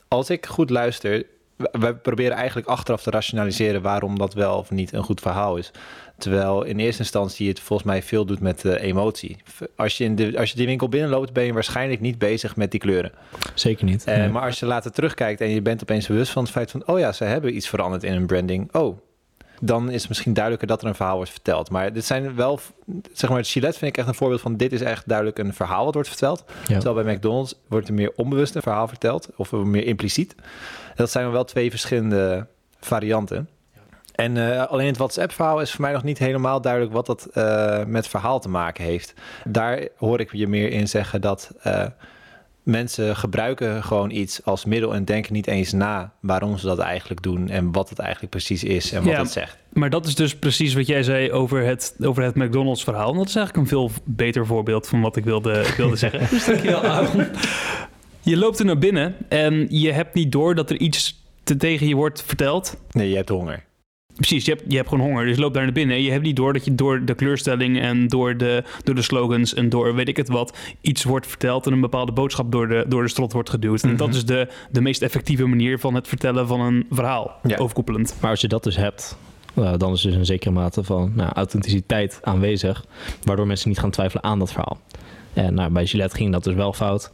Als 0.09 0.31
ik 0.31 0.47
goed 0.47 0.71
luister, 0.71 1.27
we 1.59 1.95
proberen 1.95 2.37
eigenlijk 2.37 2.69
achteraf 2.69 3.03
te 3.03 3.11
rationaliseren 3.11 3.83
waarom 3.83 4.19
dat 4.19 4.35
wel 4.35 4.59
of 4.59 4.71
niet 4.71 4.93
een 4.93 5.03
goed 5.03 5.21
verhaal 5.21 5.57
is. 5.57 5.71
Terwijl 6.19 6.65
in 6.65 6.79
eerste 6.79 7.03
instantie 7.03 7.49
het 7.49 7.61
volgens 7.61 7.89
mij 7.89 8.03
veel 8.03 8.25
doet 8.25 8.41
met 8.41 8.65
uh, 8.65 8.83
emotie. 8.83 9.37
Als 9.77 9.97
je, 9.99 10.05
in 10.05 10.17
de, 10.17 10.39
als 10.39 10.51
je 10.51 10.57
die 10.57 10.67
winkel 10.67 10.89
binnenloopt, 10.89 11.33
ben 11.33 11.45
je 11.45 11.53
waarschijnlijk 11.53 12.01
niet 12.01 12.19
bezig 12.19 12.57
met 12.57 12.71
die 12.71 12.81
kleuren. 12.81 13.13
Zeker 13.55 13.85
niet. 13.85 14.09
Uh, 14.09 14.17
nee. 14.17 14.29
Maar 14.29 14.43
als 14.43 14.59
je 14.59 14.67
later 14.67 14.93
terugkijkt 14.93 15.41
en 15.41 15.49
je 15.49 15.63
bent 15.63 15.83
opeens 15.83 16.07
bewust 16.07 16.33
van 16.33 16.43
het 16.43 16.53
feit 16.53 16.71
van... 16.71 16.87
oh 16.87 16.99
ja, 16.99 17.13
ze 17.13 17.25
hebben 17.25 17.57
iets 17.57 17.69
veranderd 17.69 18.03
in 18.03 18.13
hun 18.13 18.27
branding. 18.27 18.75
Oh, 18.75 18.99
dan 19.61 19.91
is 19.91 20.01
het 20.01 20.09
misschien 20.09 20.35
duidelijker 20.35 20.69
dat 20.69 20.83
er 20.83 20.89
een 20.89 20.95
verhaal 20.95 21.17
wordt 21.17 21.31
verteld. 21.31 21.71
Maar 21.71 21.93
dit 21.93 22.05
zijn 22.05 22.35
wel, 22.35 22.61
zeg 23.13 23.31
maar, 23.31 23.39
het 23.39 23.49
Gillette 23.49 23.79
vind 23.79 23.91
ik 23.91 23.99
echt 23.99 24.09
een 24.09 24.15
voorbeeld 24.15 24.41
van... 24.41 24.57
dit 24.57 24.73
is 24.73 24.81
echt 24.81 25.09
duidelijk 25.09 25.39
een 25.39 25.55
verhaal 25.55 25.85
wat 25.85 25.95
wordt 25.95 26.09
verteld. 26.09 26.45
Ja. 26.67 26.79
Terwijl 26.79 27.05
bij 27.05 27.15
McDonald's 27.15 27.55
wordt 27.69 27.89
er 27.89 27.95
meer 27.95 28.13
onbewust 28.17 28.55
een 28.55 28.63
verhaal 28.63 28.89
verteld. 28.89 29.29
Of 29.37 29.53
meer 29.53 29.87
impliciet. 29.87 30.35
Dat 30.95 31.11
zijn 31.11 31.31
wel 31.31 31.45
twee 31.45 31.71
verschillende 31.71 32.47
varianten. 32.81 33.49
En 34.15 34.37
uh, 34.37 34.67
alleen 34.67 34.87
het 34.87 34.97
WhatsApp-verhaal 34.97 35.61
is 35.61 35.71
voor 35.71 35.81
mij 35.81 35.93
nog 35.93 36.03
niet 36.03 36.19
helemaal 36.19 36.61
duidelijk 36.61 36.93
wat 36.93 37.07
dat 37.07 37.29
uh, 37.35 37.85
met 37.85 38.09
verhaal 38.09 38.41
te 38.41 38.49
maken 38.49 38.85
heeft. 38.85 39.15
Daar 39.45 39.89
hoor 39.97 40.21
ik 40.21 40.33
je 40.33 40.49
meer 40.49 40.71
in 40.71 40.89
zeggen 40.89 41.21
dat 41.21 41.51
uh, 41.67 41.87
mensen 42.69 43.17
gebruiken 43.17 43.83
gewoon 43.85 44.11
iets 44.11 44.45
als 44.45 44.65
middel 44.65 44.95
en 44.95 45.05
denken 45.05 45.33
niet 45.33 45.47
eens 45.47 45.73
na 45.73 46.13
waarom 46.21 46.59
ze 46.59 46.67
dat 46.67 46.79
eigenlijk 46.79 47.23
doen 47.23 47.49
en 47.49 47.73
wat 47.73 47.89
het 47.89 47.99
eigenlijk 47.99 48.31
precies 48.31 48.65
is 48.65 48.93
en 48.93 49.03
wat 49.05 49.13
Ja. 49.13 49.19
het 49.19 49.31
zegt. 49.31 49.57
Maar 49.73 49.91
dat 49.91 50.07
is 50.07 50.15
dus 50.15 50.37
precies 50.37 50.75
wat 50.75 50.87
jij 50.87 51.03
zei 51.03 51.33
over 51.33 51.63
het, 51.65 51.95
over 52.01 52.23
het 52.23 52.35
McDonald's 52.35 52.85
verhaal. 52.85 53.15
Dat 53.15 53.29
is 53.29 53.35
eigenlijk 53.37 53.57
een 53.57 53.77
veel 53.79 53.91
beter 54.05 54.47
voorbeeld 54.47 54.89
van 54.89 55.01
wat 55.01 55.17
ik 55.17 55.25
wilde, 55.25 55.53
ik 55.61 55.75
wilde 55.75 55.97
zeggen. 56.07 56.27
Dus 56.31 56.45
dankjewel, 56.47 56.83
Aaron. 56.85 57.27
Je 58.21 58.37
loopt 58.37 58.59
er 58.59 58.65
naar 58.65 58.79
binnen 58.79 59.15
en 59.29 59.67
je 59.71 59.93
hebt 59.93 60.15
niet 60.15 60.33
door 60.33 60.55
dat 60.55 60.71
er 60.71 60.77
iets 60.81 61.23
te 61.43 61.57
tegen 61.57 61.87
je 61.89 61.95
wordt 61.95 62.23
verteld. 62.23 62.77
Nee, 62.91 63.09
je 63.09 63.17
hebt 63.17 63.29
honger. 63.29 63.65
Precies, 64.19 64.45
je 64.45 64.51
hebt, 64.51 64.63
je 64.69 64.77
hebt 64.77 64.89
gewoon 64.89 65.05
honger, 65.07 65.25
dus 65.27 65.35
je 65.35 65.41
loopt 65.41 65.55
daar 65.55 65.63
naar 65.65 65.73
binnen. 65.73 65.97
En 65.97 66.03
je 66.03 66.11
hebt 66.11 66.23
niet 66.25 66.37
door 66.37 66.53
dat 66.53 66.65
je 66.65 66.75
door 66.75 67.05
de 67.05 67.15
kleurstelling 67.15 67.81
en 67.81 68.09
door 68.09 68.37
de, 68.37 68.65
door 68.85 68.95
de 68.95 69.03
slogans 69.03 69.55
en 69.55 69.69
door 69.69 69.95
weet 69.95 70.09
ik 70.09 70.17
het 70.17 70.29
wat, 70.29 70.57
iets 70.81 71.05
wordt 71.05 71.27
verteld 71.27 71.67
en 71.67 71.73
een 71.73 71.81
bepaalde 71.81 72.13
boodschap 72.13 72.53
door 72.53 72.69
de, 72.69 72.85
door 72.89 73.03
de 73.03 73.09
strot 73.09 73.33
wordt 73.33 73.51
geduwd. 73.51 73.83
En 73.83 73.89
Mhm. 73.89 73.99
dat 73.99 74.15
is 74.15 74.25
de, 74.25 74.49
de 74.71 74.81
meest 74.81 75.03
effectieve 75.03 75.47
manier 75.47 75.79
van 75.79 75.95
het 75.95 76.09
vertellen 76.09 76.47
van 76.47 76.61
een 76.61 76.87
verhaal, 76.91 77.33
Ja. 77.43 77.57
overkoepelend. 77.57 78.17
Maar 78.21 78.31
als 78.31 78.41
je 78.41 78.49
dat 78.49 78.65
dus 78.65 78.77
hebt, 78.77 79.17
eh, 79.55 79.73
dan 79.77 79.93
is 79.93 80.01
dus 80.01 80.15
een 80.15 80.27
zekere 80.27 80.51
mate 80.51 80.85
van 80.85 81.13
nou, 81.15 81.31
authenticiteit 81.33 82.19
aanwezig, 82.23 82.85
waardoor 83.23 83.47
mensen 83.47 83.69
niet 83.69 83.79
gaan 83.79 83.91
twijfelen 83.91 84.25
aan 84.25 84.39
dat 84.39 84.53
verhaal. 84.53 84.79
En 85.33 85.55
nou, 85.55 85.71
bij 85.73 85.87
Gillette 85.87 86.17
ging 86.17 86.33
dat 86.33 86.45
dus 86.45 86.55
wel 86.55 86.73
fout. 86.73 87.13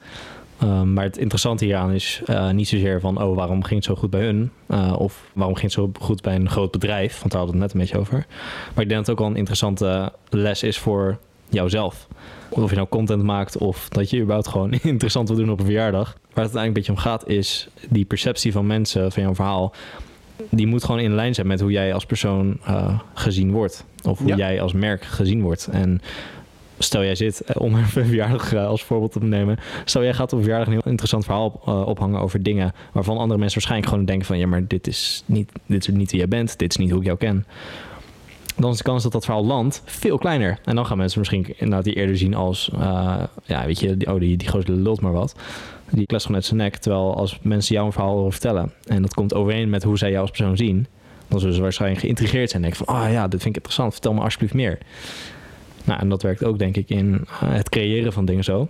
Um, 0.63 0.93
maar 0.93 1.05
het 1.05 1.17
interessante 1.19 1.65
hieraan 1.65 1.93
is 1.93 2.23
uh, 2.27 2.51
niet 2.51 2.69
zozeer 2.69 3.01
van, 3.01 3.23
oh, 3.23 3.37
waarom 3.37 3.63
ging 3.63 3.75
het 3.75 3.85
zo 3.85 3.95
goed 3.95 4.11
bij 4.11 4.21
hun? 4.25 4.51
Uh, 4.69 4.95
of 4.99 5.31
waarom 5.33 5.55
ging 5.55 5.73
het 5.73 5.81
zo 5.81 5.91
goed 6.01 6.23
bij 6.23 6.35
een 6.35 6.51
groot 6.51 6.71
bedrijf? 6.71 7.19
Want 7.19 7.31
daar 7.33 7.41
hadden 7.41 7.59
we 7.59 7.65
het 7.65 7.73
net 7.75 7.83
een 7.83 7.89
beetje 7.91 7.99
over. 8.07 8.27
Maar 8.75 8.83
ik 8.85 8.89
denk 8.89 8.91
dat 8.91 8.99
het 8.99 9.11
ook 9.11 9.19
wel 9.19 9.29
een 9.29 9.37
interessante 9.37 10.13
les 10.29 10.63
is 10.63 10.79
voor 10.79 11.19
jouzelf. 11.49 12.09
Of 12.49 12.71
je 12.71 12.77
nou 12.77 12.89
content 12.89 13.23
maakt 13.23 13.59
of 13.59 13.89
dat 13.89 14.11
je 14.11 14.19
überhaupt 14.21 14.49
gewoon 14.49 14.73
interessant 14.83 15.29
wil 15.29 15.37
doen 15.37 15.51
op 15.51 15.59
een 15.59 15.65
verjaardag. 15.65 16.07
Waar 16.13 16.45
het 16.45 16.55
uiteindelijk 16.55 16.67
een 16.67 16.73
beetje 16.73 16.93
om 16.93 16.99
gaat 17.13 17.29
is 17.29 17.69
die 17.89 18.05
perceptie 18.05 18.53
van 18.53 18.67
mensen 18.67 19.13
van 19.13 19.23
jouw 19.23 19.35
verhaal. 19.35 19.73
Die 20.51 20.67
moet 20.67 20.85
gewoon 20.85 21.01
in 21.01 21.15
lijn 21.15 21.35
zijn 21.35 21.47
met 21.47 21.61
hoe 21.61 21.71
jij 21.71 21.95
als 21.95 22.07
persoon 22.07 22.59
uh, 22.69 22.99
gezien 23.15 23.53
wordt. 23.53 23.85
Of 24.09 24.19
hoe 24.19 24.29
Ja. 24.29 24.37
jij 24.37 24.61
als 24.61 24.73
merk 24.73 25.05
gezien 25.05 25.43
wordt. 25.43 25.69
En 25.73 26.01
stel 26.79 27.05
jij 27.05 27.15
zit, 27.15 27.41
eh, 27.41 27.63
om 27.63 27.75
een 27.75 27.87
verjaardag 27.87 28.53
eh, 28.53 28.67
als 28.67 28.83
voorbeeld 28.83 29.13
te 29.13 29.25
nemen. 29.25 29.59
Stel 29.85 30.03
jij 30.03 30.15
gaat 30.15 30.33
op 30.33 30.39
een 30.39 30.45
verjaardag 30.45 30.69
een 30.69 30.81
heel 30.81 30.91
interessant 30.91 31.25
verhaal 31.25 31.61
uh, 31.69 31.87
ophangen 31.87 32.21
over 32.21 32.43
dingen 32.43 32.73
waarvan 32.93 33.19
andere 33.19 33.39
mensen 33.39 33.55
waarschijnlijk 33.55 33.91
gewoon 33.91 34.05
denken 34.05 34.27
van 34.27 34.39
ja, 34.39 34.47
maar 34.47 34.67
dit 34.67 34.87
is 34.87 35.23
niet, 35.27 35.53
dit 35.67 35.89
is 35.89 35.95
niet 35.95 36.11
wie 36.11 36.21
jij 36.21 36.29
bent, 36.29 36.59
dit 36.59 36.71
is 36.71 36.77
niet 36.77 36.91
hoe 36.91 37.01
ik 37.01 37.07
jou 37.07 37.19
ken. 37.19 37.47
Dan 38.57 38.71
is 38.71 38.77
de 38.77 38.83
kans 38.83 39.03
dat 39.03 39.13
dat 39.13 39.25
verhaal 39.25 39.45
landt 39.45 39.83
veel 39.85 40.19
kleiner. 40.19 40.59
En 40.65 40.75
dan 40.75 40.87
gaan 40.87 40.97
mensen 40.97 41.19
misschien 41.19 41.47
inderdaad 41.57 41.85
die 41.85 41.95
eerder 41.95 42.17
zien 42.19 42.35
als, 42.35 42.71
ja, 43.45 43.67
weet 43.67 43.81
je, 43.81 43.97
die, 43.97 44.13
oh, 44.13 44.21
die, 44.21 44.37
die 44.37 44.49
gozer 44.49 44.71
lult 44.71 45.01
maar 45.01 45.13
wat. 45.13 45.35
Die 45.91 46.07
klest 46.07 46.25
gewoon 46.25 46.41
uit 46.41 46.49
zijn 46.49 46.61
nek. 46.61 46.77
Terwijl 46.77 47.17
als 47.17 47.39
mensen 47.43 47.75
jou 47.75 47.87
een 47.87 47.93
verhaal 47.93 48.17
horen 48.17 48.33
vertellen 48.33 48.73
en 48.85 49.03
dat 49.03 49.15
komt 49.15 49.35
overeen 49.35 49.71
met 49.71 49.83
hoe 49.83 49.99
zij 49.99 50.11
jou 50.11 50.21
als 50.21 50.31
persoon 50.31 50.57
zien, 50.57 50.87
dan 51.29 51.41
zullen 51.41 51.55
ze 51.55 51.63
waarschijnlijk 51.63 52.01
geïntrigeerd 52.01 52.51
zijn 52.51 52.63
en 52.63 52.69
denken 52.69 52.87
van, 52.87 52.97
ah 52.97 53.05
oh, 53.05 53.13
ja, 53.13 53.23
dit 53.29 53.43
vind 53.43 53.57
ik 53.57 53.57
interessant, 53.57 53.93
vertel 53.93 54.13
me 54.13 54.21
alsjeblieft 54.21 54.55
meer. 54.55 54.79
Nou, 55.85 56.01
en 56.01 56.09
dat 56.09 56.23
werkt 56.23 56.45
ook 56.45 56.59
denk 56.59 56.77
ik 56.77 56.89
in 56.89 57.13
uh, 57.13 57.25
het 57.41 57.69
creëren 57.69 58.13
van 58.13 58.25
dingen 58.25 58.45
zo. 58.45 58.69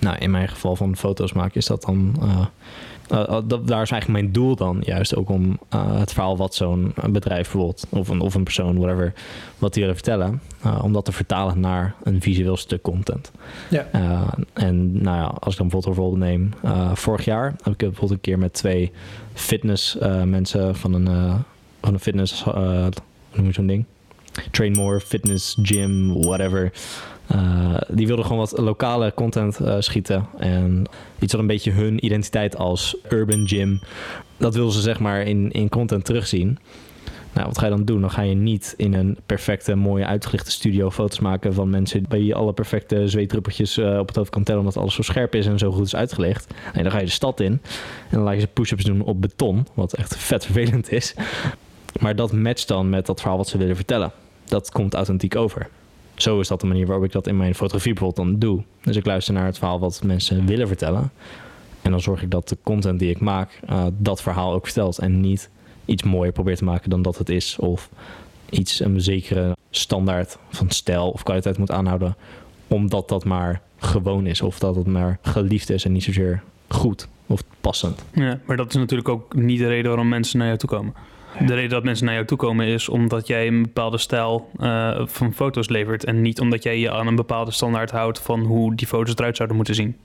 Nou, 0.00 0.16
in 0.18 0.30
mijn 0.30 0.48
geval 0.48 0.76
van 0.76 0.96
foto's 0.96 1.32
maken 1.32 1.56
is 1.56 1.66
dat 1.66 1.82
dan... 1.82 2.16
Uh, 2.22 2.46
uh, 3.12 3.38
dat, 3.46 3.66
daar 3.66 3.82
is 3.82 3.90
eigenlijk 3.90 4.08
mijn 4.08 4.32
doel 4.32 4.56
dan 4.56 4.82
juist 4.84 5.16
ook 5.16 5.28
om 5.28 5.58
het 5.96 6.12
verhaal 6.12 6.36
wat 6.36 6.54
zo'n 6.54 6.94
bedrijf 7.10 7.42
bijvoorbeeld... 7.42 7.86
Of 7.88 8.08
een, 8.08 8.20
of 8.20 8.34
een 8.34 8.42
persoon, 8.42 8.78
whatever, 8.78 9.12
wat 9.58 9.72
die 9.72 9.82
willen 9.82 9.98
vertellen... 9.98 10.40
om 10.82 10.92
dat 10.92 11.04
te 11.04 11.12
vertalen 11.12 11.60
naar 11.60 11.94
een 12.02 12.20
visueel 12.20 12.56
stuk 12.56 12.82
content. 12.82 13.32
Ja. 13.70 13.86
en 14.52 15.02
nou 15.02 15.16
ja, 15.16 15.24
als 15.24 15.52
ik 15.52 15.58
dan 15.58 15.68
bijvoorbeeld 15.68 15.86
een 15.86 15.94
voorbeeld 15.94 16.18
neem... 16.18 16.50
vorig 16.96 17.24
jaar 17.24 17.44
heb 17.62 17.72
ik 17.72 17.78
bijvoorbeeld 17.78 18.10
een 18.10 18.20
keer 18.20 18.38
met 18.38 18.52
twee 18.52 18.92
fitness 19.34 19.96
mensen 20.24 20.76
van 20.76 20.94
een, 20.94 21.44
van 21.82 21.94
een 21.94 22.00
fitness... 22.00 22.42
hoe 22.42 22.90
noem 23.32 23.46
je 23.46 23.52
zo'n 23.52 23.66
ding? 23.66 23.84
Train 24.50 24.72
More, 24.72 25.00
Fitness, 25.00 25.56
Gym, 25.62 26.22
whatever. 26.22 26.72
Uh, 27.32 27.74
die 27.88 28.06
wilden 28.06 28.24
gewoon 28.24 28.40
wat 28.40 28.58
lokale 28.58 29.12
content 29.14 29.60
uh, 29.60 29.76
schieten. 29.78 30.26
En 30.38 30.86
iets 31.18 31.32
wat 31.32 31.40
een 31.40 31.46
beetje 31.46 31.70
hun 31.70 32.04
identiteit 32.04 32.56
als 32.56 32.96
urban 33.08 33.48
gym. 33.48 33.80
Dat 34.36 34.54
wilden 34.54 34.72
ze 34.72 34.80
zeg 34.80 35.00
maar 35.00 35.22
in, 35.22 35.50
in 35.50 35.68
content 35.68 36.04
terugzien. 36.04 36.58
Nou, 37.32 37.46
wat 37.46 37.58
ga 37.58 37.64
je 37.64 37.70
dan 37.70 37.84
doen? 37.84 38.00
Dan 38.00 38.10
ga 38.10 38.22
je 38.22 38.34
niet 38.34 38.74
in 38.76 38.94
een 38.94 39.18
perfecte, 39.26 39.74
mooie, 39.74 40.06
uitgelichte 40.06 40.50
studio 40.50 40.90
foto's 40.90 41.18
maken 41.18 41.54
van 41.54 41.70
mensen 41.70 42.04
bij 42.08 42.18
wie 42.18 42.26
je 42.26 42.34
alle 42.34 42.52
perfecte 42.52 43.08
zweetdruppeltjes 43.08 43.78
uh, 43.78 43.98
op 43.98 44.06
het 44.06 44.16
hoofd 44.16 44.30
kan 44.30 44.42
tellen, 44.42 44.60
omdat 44.60 44.76
alles 44.76 44.94
zo 44.94 45.02
scherp 45.02 45.34
is 45.34 45.46
en 45.46 45.58
zo 45.58 45.72
goed 45.72 45.86
is 45.86 45.94
uitgelegd. 45.94 46.54
Nee, 46.74 46.82
dan 46.82 46.92
ga 46.92 46.98
je 46.98 47.04
de 47.04 47.10
stad 47.10 47.40
in 47.40 47.52
en 47.52 47.60
dan 48.10 48.22
laat 48.22 48.34
je 48.34 48.40
ze 48.40 48.46
push-ups 48.46 48.84
doen 48.84 49.02
op 49.02 49.20
beton, 49.20 49.66
wat 49.74 49.92
echt 49.92 50.16
vet 50.16 50.44
vervelend 50.44 50.92
is. 50.92 51.14
Maar 52.00 52.16
dat 52.16 52.32
matcht 52.32 52.68
dan 52.68 52.88
met 52.88 53.06
dat 53.06 53.20
verhaal 53.20 53.36
wat 53.38 53.48
ze 53.48 53.58
willen 53.58 53.76
vertellen. 53.76 54.12
Dat 54.48 54.70
komt 54.70 54.94
authentiek 54.94 55.36
over. 55.36 55.68
Zo 56.14 56.40
is 56.40 56.48
dat 56.48 56.60
de 56.60 56.66
manier 56.66 56.86
waarop 56.86 57.04
ik 57.04 57.12
dat 57.12 57.26
in 57.26 57.36
mijn 57.36 57.54
fotografie 57.54 57.92
bijvoorbeeld 57.92 58.26
dan 58.26 58.38
doe. 58.38 58.62
Dus 58.82 58.96
ik 58.96 59.06
luister 59.06 59.34
naar 59.34 59.46
het 59.46 59.58
verhaal 59.58 59.78
wat 59.78 60.02
mensen 60.04 60.46
willen 60.46 60.66
vertellen. 60.68 61.10
En 61.82 61.90
dan 61.90 62.00
zorg 62.00 62.22
ik 62.22 62.30
dat 62.30 62.48
de 62.48 62.58
content 62.62 62.98
die 62.98 63.10
ik 63.10 63.20
maak 63.20 63.60
uh, 63.70 63.86
dat 63.98 64.22
verhaal 64.22 64.52
ook 64.52 64.64
vertelt. 64.64 64.98
En 64.98 65.20
niet 65.20 65.50
iets 65.84 66.02
mooier 66.02 66.32
probeert 66.32 66.58
te 66.58 66.64
maken 66.64 66.90
dan 66.90 67.02
dat 67.02 67.18
het 67.18 67.28
is. 67.28 67.58
Of 67.58 67.90
iets 68.50 68.80
een 68.80 69.00
zekere 69.00 69.56
standaard 69.70 70.38
van 70.48 70.70
stijl 70.70 71.10
of 71.10 71.22
kwaliteit 71.22 71.58
moet 71.58 71.70
aanhouden. 71.70 72.16
Omdat 72.66 73.08
dat 73.08 73.24
maar 73.24 73.60
gewoon 73.76 74.26
is. 74.26 74.42
Of 74.42 74.58
dat 74.58 74.76
het 74.76 74.86
maar 74.86 75.18
geliefd 75.22 75.70
is 75.70 75.84
en 75.84 75.92
niet 75.92 76.04
zozeer 76.04 76.42
goed 76.68 77.08
of 77.26 77.42
passend. 77.60 78.04
Ja, 78.12 78.38
maar 78.44 78.56
dat 78.56 78.68
is 78.68 78.74
natuurlijk 78.74 79.08
ook 79.08 79.34
niet 79.34 79.58
de 79.58 79.66
reden 79.66 79.88
waarom 79.88 80.08
mensen 80.08 80.38
naar 80.38 80.46
jou 80.46 80.58
toe 80.58 80.68
komen. 80.68 80.94
De 81.46 81.54
reden 81.54 81.70
dat 81.70 81.84
mensen 81.84 82.04
naar 82.04 82.14
jou 82.14 82.26
toe 82.26 82.38
komen 82.38 82.66
is 82.66 82.88
omdat 82.88 83.26
jij 83.26 83.46
een 83.46 83.62
bepaalde 83.62 83.98
stijl 83.98 84.50
uh, 84.60 85.00
van 85.06 85.32
foto's 85.32 85.68
levert. 85.68 86.04
En 86.04 86.22
niet 86.22 86.40
omdat 86.40 86.62
jij 86.62 86.78
je 86.78 86.90
aan 86.90 87.06
een 87.06 87.16
bepaalde 87.16 87.50
standaard 87.50 87.90
houdt 87.90 88.20
van 88.20 88.40
hoe 88.40 88.74
die 88.74 88.86
foto's 88.86 89.14
eruit 89.14 89.36
zouden 89.36 89.56
moeten 89.56 89.74
zien. 89.74 89.96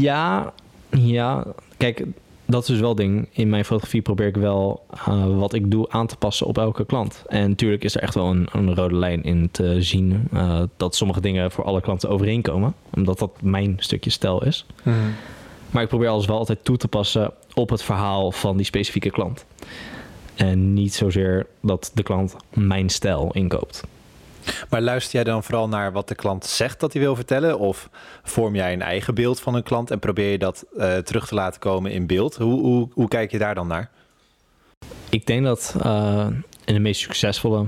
Ja, 0.00 0.52
ja. 0.90 1.44
Kijk, 1.76 2.04
dat 2.44 2.62
is 2.62 2.68
dus 2.68 2.80
wel 2.80 2.94
ding. 2.94 3.28
In 3.30 3.48
mijn 3.48 3.64
fotografie 3.64 4.02
probeer 4.02 4.26
ik 4.26 4.36
wel 4.36 4.86
uh, 5.08 5.38
wat 5.38 5.52
ik 5.54 5.70
doe 5.70 5.90
aan 5.90 6.06
te 6.06 6.16
passen 6.16 6.46
op 6.46 6.58
elke 6.58 6.86
klant. 6.86 7.24
En 7.26 7.48
natuurlijk 7.48 7.84
is 7.84 7.94
er 7.94 8.02
echt 8.02 8.14
wel 8.14 8.30
een, 8.30 8.48
een 8.52 8.74
rode 8.74 8.96
lijn 8.96 9.22
in 9.22 9.48
te 9.50 9.82
zien. 9.82 10.28
Uh, 10.32 10.62
dat 10.76 10.94
sommige 10.94 11.20
dingen 11.20 11.50
voor 11.50 11.64
alle 11.64 11.80
klanten 11.80 12.08
overeenkomen. 12.08 12.74
Omdat 12.94 13.18
dat 13.18 13.30
mijn 13.42 13.76
stukje 13.78 14.10
stijl 14.10 14.44
is. 14.44 14.66
Mm. 14.82 14.94
Maar 15.70 15.82
ik 15.82 15.88
probeer 15.88 16.08
alles 16.08 16.26
wel 16.26 16.38
altijd 16.38 16.64
toe 16.64 16.76
te 16.76 16.88
passen 16.88 17.32
op 17.54 17.70
het 17.70 17.82
verhaal 17.82 18.32
van 18.32 18.56
die 18.56 18.66
specifieke 18.66 19.10
klant. 19.10 19.44
En 20.34 20.72
niet 20.72 20.94
zozeer 20.94 21.46
dat 21.60 21.90
de 21.94 22.02
klant 22.02 22.36
mijn 22.50 22.88
stijl 22.88 23.30
inkoopt. 23.32 23.82
Maar 24.68 24.80
luister 24.80 25.14
jij 25.14 25.24
dan 25.24 25.42
vooral 25.42 25.68
naar 25.68 25.92
wat 25.92 26.08
de 26.08 26.14
klant 26.14 26.46
zegt 26.46 26.80
dat 26.80 26.92
hij 26.92 27.02
wil 27.02 27.14
vertellen? 27.14 27.58
Of 27.58 27.88
vorm 28.22 28.54
jij 28.54 28.72
een 28.72 28.82
eigen 28.82 29.14
beeld 29.14 29.40
van 29.40 29.54
een 29.54 29.62
klant 29.62 29.90
en 29.90 29.98
probeer 29.98 30.30
je 30.30 30.38
dat 30.38 30.64
uh, 30.76 30.96
terug 30.96 31.26
te 31.26 31.34
laten 31.34 31.60
komen 31.60 31.90
in 31.90 32.06
beeld? 32.06 32.36
Hoe, 32.36 32.60
hoe, 32.60 32.88
hoe 32.92 33.08
kijk 33.08 33.30
je 33.30 33.38
daar 33.38 33.54
dan 33.54 33.66
naar? 33.66 33.90
Ik 35.08 35.26
denk 35.26 35.44
dat 35.44 35.74
uh, 35.84 36.26
in 36.64 36.74
de 36.74 36.80
meest 36.80 37.00
succesvolle 37.00 37.66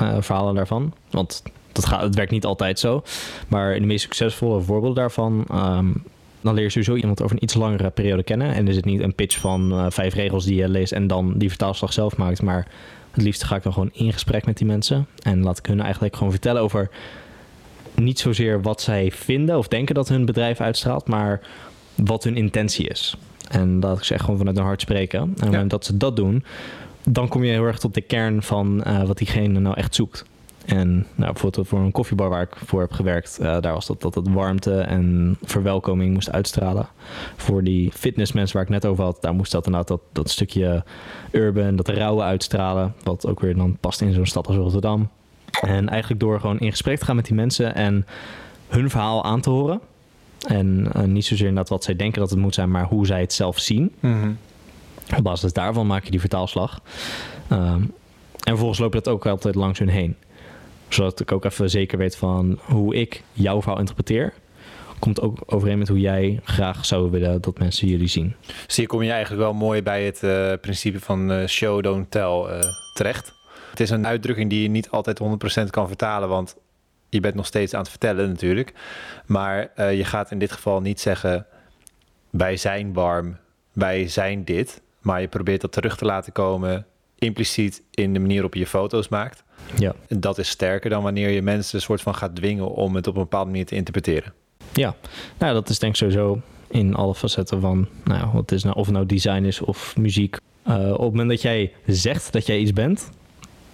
uh, 0.00 0.16
verhalen 0.20 0.54
daarvan, 0.54 0.94
want 1.10 1.42
dat 1.72 1.86
gaat, 1.86 2.02
het 2.02 2.14
werkt 2.14 2.30
niet 2.30 2.44
altijd 2.44 2.78
zo, 2.78 3.02
maar 3.48 3.74
in 3.74 3.80
de 3.80 3.86
meest 3.86 4.02
succesvolle 4.02 4.60
voorbeelden 4.60 4.96
daarvan 4.96 5.46
um, 5.52 6.04
dan 6.42 6.54
leer 6.54 6.64
je 6.64 6.70
sowieso 6.70 6.94
iemand 6.94 7.22
over 7.22 7.36
een 7.36 7.42
iets 7.42 7.54
langere 7.54 7.90
periode 7.90 8.22
kennen. 8.22 8.54
En 8.54 8.68
is 8.68 8.76
het 8.76 8.84
niet 8.84 9.00
een 9.00 9.14
pitch 9.14 9.38
van 9.38 9.72
uh, 9.72 9.86
vijf 9.88 10.14
regels 10.14 10.44
die 10.44 10.56
je 10.56 10.68
leest 10.68 10.92
en 10.92 11.06
dan 11.06 11.32
die 11.36 11.48
vertaalslag 11.48 11.92
zelf 11.92 12.16
maakt. 12.16 12.42
Maar 12.42 12.66
het 13.10 13.22
liefst 13.22 13.44
ga 13.44 13.56
ik 13.56 13.62
dan 13.62 13.72
gewoon 13.72 13.90
in 13.92 14.12
gesprek 14.12 14.46
met 14.46 14.56
die 14.58 14.66
mensen. 14.66 15.06
En 15.22 15.42
laat 15.42 15.58
ik 15.58 15.66
hun 15.66 15.80
eigenlijk 15.80 16.16
gewoon 16.16 16.32
vertellen 16.32 16.62
over 16.62 16.90
niet 17.94 18.18
zozeer 18.18 18.62
wat 18.62 18.80
zij 18.80 19.10
vinden 19.10 19.58
of 19.58 19.68
denken 19.68 19.94
dat 19.94 20.08
hun 20.08 20.24
bedrijf 20.24 20.60
uitstraalt, 20.60 21.08
maar 21.08 21.40
wat 21.94 22.24
hun 22.24 22.36
intentie 22.36 22.88
is. 22.88 23.16
En 23.48 23.80
dat 23.80 23.98
ik 23.98 24.04
ze 24.04 24.14
echt 24.14 24.22
gewoon 24.22 24.38
vanuit 24.38 24.56
hun 24.56 24.66
hart 24.66 24.80
spreken. 24.80 25.20
En 25.20 25.46
moment 25.46 25.70
dat 25.70 25.84
ze 25.84 25.96
dat 25.96 26.16
doen, 26.16 26.44
dan 27.04 27.28
kom 27.28 27.44
je 27.44 27.50
heel 27.50 27.64
erg 27.64 27.78
tot 27.78 27.94
de 27.94 28.00
kern 28.00 28.42
van 28.42 28.84
uh, 28.86 29.02
wat 29.02 29.18
diegene 29.18 29.60
nou 29.60 29.76
echt 29.76 29.94
zoekt. 29.94 30.24
En 30.66 31.06
nou, 31.14 31.32
bijvoorbeeld 31.32 31.68
voor 31.68 31.78
een 31.78 31.92
koffiebar 31.92 32.28
waar 32.28 32.42
ik 32.42 32.56
voor 32.64 32.80
heb 32.80 32.92
gewerkt, 32.92 33.38
uh, 33.40 33.60
daar 33.60 33.72
was 33.72 33.86
dat 33.86 34.00
dat 34.00 34.14
het 34.14 34.28
warmte 34.28 34.80
en 34.80 35.36
verwelkoming 35.42 36.14
moest 36.14 36.30
uitstralen. 36.30 36.88
Voor 37.36 37.64
die 37.64 37.92
fitnessmensen 37.92 38.56
waar 38.56 38.64
ik 38.64 38.70
net 38.70 38.86
over 38.86 39.04
had, 39.04 39.22
daar 39.22 39.34
moest 39.34 39.52
dat 39.52 39.66
inderdaad 39.66 39.88
dat, 39.88 40.00
dat 40.12 40.30
stukje 40.30 40.84
urban, 41.30 41.76
dat 41.76 41.88
rauwe 41.88 42.22
uitstralen. 42.22 42.94
Wat 43.02 43.26
ook 43.26 43.40
weer 43.40 43.56
dan 43.56 43.76
past 43.80 44.00
in 44.00 44.12
zo'n 44.12 44.26
stad 44.26 44.46
als 44.46 44.56
Rotterdam. 44.56 45.08
En 45.60 45.88
eigenlijk 45.88 46.20
door 46.20 46.40
gewoon 46.40 46.58
in 46.58 46.70
gesprek 46.70 46.98
te 46.98 47.04
gaan 47.04 47.16
met 47.16 47.26
die 47.26 47.34
mensen 47.34 47.74
en 47.74 48.06
hun 48.68 48.90
verhaal 48.90 49.24
aan 49.24 49.40
te 49.40 49.50
horen. 49.50 49.80
En 50.46 50.88
uh, 50.96 51.02
niet 51.02 51.24
zozeer 51.24 51.46
inderdaad 51.46 51.70
wat 51.70 51.84
zij 51.84 51.96
denken 51.96 52.20
dat 52.20 52.30
het 52.30 52.38
moet 52.38 52.54
zijn, 52.54 52.70
maar 52.70 52.84
hoe 52.84 53.06
zij 53.06 53.20
het 53.20 53.32
zelf 53.32 53.58
zien. 53.58 53.92
Mm 54.00 54.20
-hmm. 54.20 54.38
Op 55.16 55.24
basis 55.24 55.52
daarvan 55.52 55.86
maak 55.86 56.04
je 56.04 56.10
die 56.10 56.20
vertaalslag. 56.20 56.80
Ehm, 57.48 57.82
en 57.82 57.90
vervolgens 58.42 58.78
loop 58.78 58.92
je 58.94 59.00
dat 59.00 59.12
ook 59.12 59.26
altijd 59.26 59.54
langs 59.54 59.78
hun 59.78 59.88
heen. 59.88 60.16
Zodat 60.92 61.20
ik 61.20 61.32
ook 61.32 61.44
even 61.44 61.70
zeker 61.70 61.98
weet 61.98 62.16
van 62.16 62.58
hoe 62.62 62.94
ik 62.94 63.22
jouw 63.32 63.60
verhaal 63.60 63.78
interpreteer. 63.78 64.32
Komt 64.98 65.20
ook 65.20 65.42
overeen 65.46 65.78
met 65.78 65.88
hoe 65.88 66.00
jij 66.00 66.40
graag 66.44 66.84
zou 66.84 67.10
willen 67.10 67.40
dat 67.40 67.58
mensen 67.58 67.88
jullie 67.88 68.08
zien. 68.08 68.34
Dus 68.66 68.76
hier 68.76 68.86
kom 68.86 69.02
je 69.02 69.10
eigenlijk 69.10 69.42
wel 69.42 69.54
mooi 69.54 69.82
bij 69.82 70.04
het 70.04 70.22
eh, 70.22 70.52
principe 70.60 71.00
van 71.00 71.32
eh, 71.32 71.46
show, 71.46 71.82
don't 71.82 72.10
tell 72.10 72.42
eh, 72.44 72.60
terecht. 72.94 73.32
Het 73.70 73.80
is 73.80 73.90
een 73.90 74.06
uitdrukking 74.06 74.50
die 74.50 74.62
je 74.62 74.68
niet 74.68 74.90
altijd 74.90 75.20
100% 75.62 75.70
kan 75.70 75.86
vertalen, 75.86 76.28
want 76.28 76.56
je 77.08 77.20
bent 77.20 77.34
nog 77.34 77.46
steeds 77.46 77.74
aan 77.74 77.80
het 77.80 77.90
vertellen 77.90 78.28
natuurlijk. 78.28 78.72
Maar 79.26 79.70
je 79.92 80.04
gaat 80.04 80.30
in 80.30 80.38
dit 80.38 80.52
geval 80.52 80.80
niet 80.80 81.00
zeggen, 81.00 81.46
wij 82.30 82.56
zijn 82.56 82.92
warm, 82.92 83.36
wij 83.72 84.08
zijn 84.08 84.44
dit. 84.44 84.82
Maar 85.00 85.20
je 85.20 85.28
probeert 85.28 85.60
dat 85.60 85.72
terug 85.72 85.96
te 85.96 86.04
laten 86.04 86.32
komen 86.32 86.86
impliciet 87.22 87.82
in 87.90 88.12
de 88.12 88.18
manier 88.18 88.46
je 88.50 88.58
je 88.58 88.66
foto's 88.66 89.08
maakt. 89.08 89.44
Ja. 89.78 89.94
En 90.08 90.20
dat 90.20 90.38
is 90.38 90.48
sterker 90.48 90.90
dan 90.90 91.02
wanneer 91.02 91.28
je 91.30 91.42
mensen 91.42 91.74
een 91.76 91.82
soort 91.82 92.00
van 92.00 92.14
gaat 92.14 92.36
dwingen 92.36 92.70
om 92.70 92.94
het 92.94 93.06
op 93.06 93.14
een 93.14 93.22
bepaalde 93.22 93.50
manier 93.50 93.66
te 93.66 93.74
interpreteren. 93.74 94.32
Ja, 94.72 94.94
nou 95.38 95.52
dat 95.54 95.68
is 95.68 95.78
denk 95.78 95.92
ik 95.92 95.98
sowieso 95.98 96.40
in 96.68 96.94
alle 96.94 97.14
facetten 97.14 97.60
van, 97.60 97.88
nou 98.04 98.20
ja, 98.20 98.30
wat 98.32 98.52
is 98.52 98.62
nou, 98.62 98.76
of 98.76 98.84
het 98.84 98.94
nou 98.94 99.06
design 99.06 99.44
is 99.44 99.60
of 99.60 99.96
muziek. 99.96 100.36
Eh, 100.62 100.74
op 100.90 100.98
het 100.98 101.10
moment 101.10 101.28
dat 101.28 101.42
jij 101.42 101.72
zegt 101.86 102.32
dat 102.32 102.46
jij 102.46 102.58
iets 102.58 102.72
bent, 102.72 103.10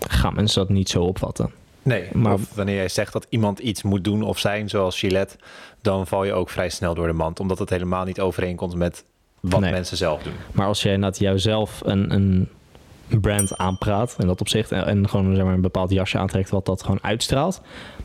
gaan 0.09 0.35
mensen 0.35 0.61
dat 0.61 0.69
niet 0.69 0.89
zo 0.89 1.03
opvatten. 1.03 1.51
Nee, 1.83 2.09
Maar- 2.13 2.33
of 2.33 2.55
wanneer 2.55 2.75
jij 2.75 2.89
zegt 2.89 3.13
dat 3.13 3.27
iemand 3.29 3.59
iets 3.59 3.83
moet 3.83 4.05
doen 4.05 4.23
of 4.23 4.39
zijn, 4.39 4.69
zoals 4.69 4.99
Gillette, 4.99 5.37
dan 5.83 6.07
val 6.07 6.25
je 6.25 6.33
ook 6.33 6.51
vrij 6.51 6.69
snel 6.71 6.95
door 6.95 7.07
de 7.07 7.13
mand, 7.13 7.41
omdat 7.41 7.59
het 7.59 7.71
helemaal 7.71 8.05
niet 8.05 8.21
overeenkomt 8.21 8.75
met 8.75 9.05
wat 9.41 9.61
Nee. 9.61 9.71
mensen 9.73 9.97
zelf 9.97 10.23
doen. 10.23 10.33
Maar 10.53 10.67
als 10.67 10.83
jij 10.83 10.93
inderdaad 10.93 11.19
jouzelf 11.21 11.81
een, 11.85 12.13
een 12.15 12.49
brand 13.21 13.57
aanpraat 13.57 14.17
en 14.19 14.27
dat 14.27 14.41
opzicht 14.41 14.73
en, 14.73 14.87
en 14.87 15.09
gewoon 15.09 15.35
zeg 15.35 15.45
maar, 15.45 15.55
een 15.55 15.61
bepaald 15.61 15.91
jasje 15.91 16.19
aantrekt 16.19 16.51
wat 16.51 16.67
dat 16.67 16.83
gewoon 16.83 16.99
uitstraalt, 17.03 17.61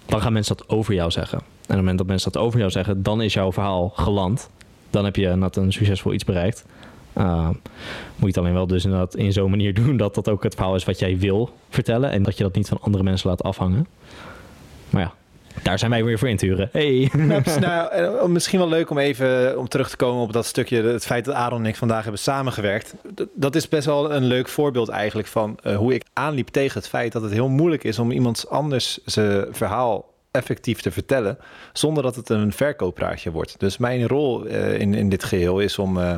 dan 0.06 0.22
gaan 0.22 0.34
mensen 0.34 0.58
dat 0.58 0.70
over 0.70 0.94
jou 0.94 1.12
zeggen. 1.12 1.38
En 1.38 1.46
op 1.64 1.68
het 1.68 1.78
moment 1.78 1.98
dat 1.98 2.08
mensen 2.08 2.32
dat 2.32 2.42
over 2.42 2.60
jou 2.60 2.72
zeggen, 2.72 3.04
dan 3.04 3.22
is 3.22 3.34
jouw 3.34 3.52
verhaal 3.52 3.92
geland. 3.96 4.50
Dan 4.90 5.06
heb 5.06 5.16
je 5.16 5.24
inderdaad 5.24 5.56
een 5.56 5.72
succesvol 5.72 6.14
iets 6.14 6.24
bereikt. 6.24 6.66
Uh, 7.18 7.50
moet 7.50 7.60
je 8.20 8.26
het 8.26 8.38
alleen 8.38 8.54
wel 8.54 8.68
dus 8.68 8.84
inderdaad 8.84 9.16
in 9.16 9.32
zo'n 9.32 9.50
manier 9.50 9.74
doen 9.84 9.98
dat 9.98 10.16
dat 10.16 10.30
ook 10.30 10.44
het 10.44 10.56
verhaal 10.56 10.76
is 10.76 10.84
wat 10.84 11.00
jij 11.00 11.18
wil 11.18 11.54
vertellen 11.70 12.12
en 12.12 12.24
dat 12.24 12.38
je 12.38 12.44
dat 12.44 12.56
niet 12.56 12.68
van 12.68 12.82
andere 12.82 13.04
mensen 13.04 13.30
laat 13.30 13.44
afhangen. 13.44 13.88
Daar 15.62 15.80
zijn 15.80 15.92
wij 15.92 16.04
weer 16.04 16.20
voor 16.20 16.30
in 16.30 16.38
te 16.38 16.46
huren. 16.46 16.70
Hey. 16.72 17.12
Nou, 17.60 17.92
eh, 17.92 18.26
misschien 18.26 18.60
wel 18.60 18.70
leuk 18.70 18.90
om 18.90 18.98
even 18.98 19.60
om 19.60 19.68
terug 19.68 19.90
te 19.90 19.96
komen 19.96 20.22
op 20.22 20.34
dat 20.34 20.46
stukje, 20.46 20.84
het 20.84 21.06
feit 21.06 21.26
dat 21.26 21.36
Aaron 21.36 21.60
en 21.60 21.66
ik 21.66 21.76
vandaag 21.76 22.04
hebben 22.04 22.22
samengewerkt. 22.22 22.94
Dat 23.34 23.56
is 23.56 23.68
best 23.68 23.86
wel 23.86 24.14
een 24.14 24.24
leuk 24.24 24.48
voorbeeld 24.48 24.90
eigenlijk 24.90 25.28
van 25.28 25.58
eh, 25.64 25.76
hoe 25.76 25.94
ik 25.94 26.04
aanliep 26.14 26.48
tegen 26.48 26.80
het 26.80 26.90
feit 26.90 27.12
dat 27.12 27.22
het 27.22 27.32
heel 27.32 27.50
moeilijk 27.50 27.84
is 27.84 28.00
om 28.00 28.12
iemand 28.12 28.50
anders 28.50 29.00
zijn 29.06 29.46
verhaal 29.52 30.12
effectief 30.32 30.82
te 30.82 30.92
vertellen, 30.92 31.38
zonder 31.74 32.04
dat 32.04 32.16
het 32.16 32.30
een 32.30 32.54
verkooppraatje 32.54 33.32
wordt. 33.32 33.60
Dus 33.60 33.78
mijn 33.78 34.08
rol 34.08 34.46
eh, 34.46 34.80
in, 34.80 34.94
in 34.94 35.10
dit 35.10 35.24
geheel 35.24 35.60
is 35.60 35.80
om, 35.80 35.98
eh, 35.98 36.16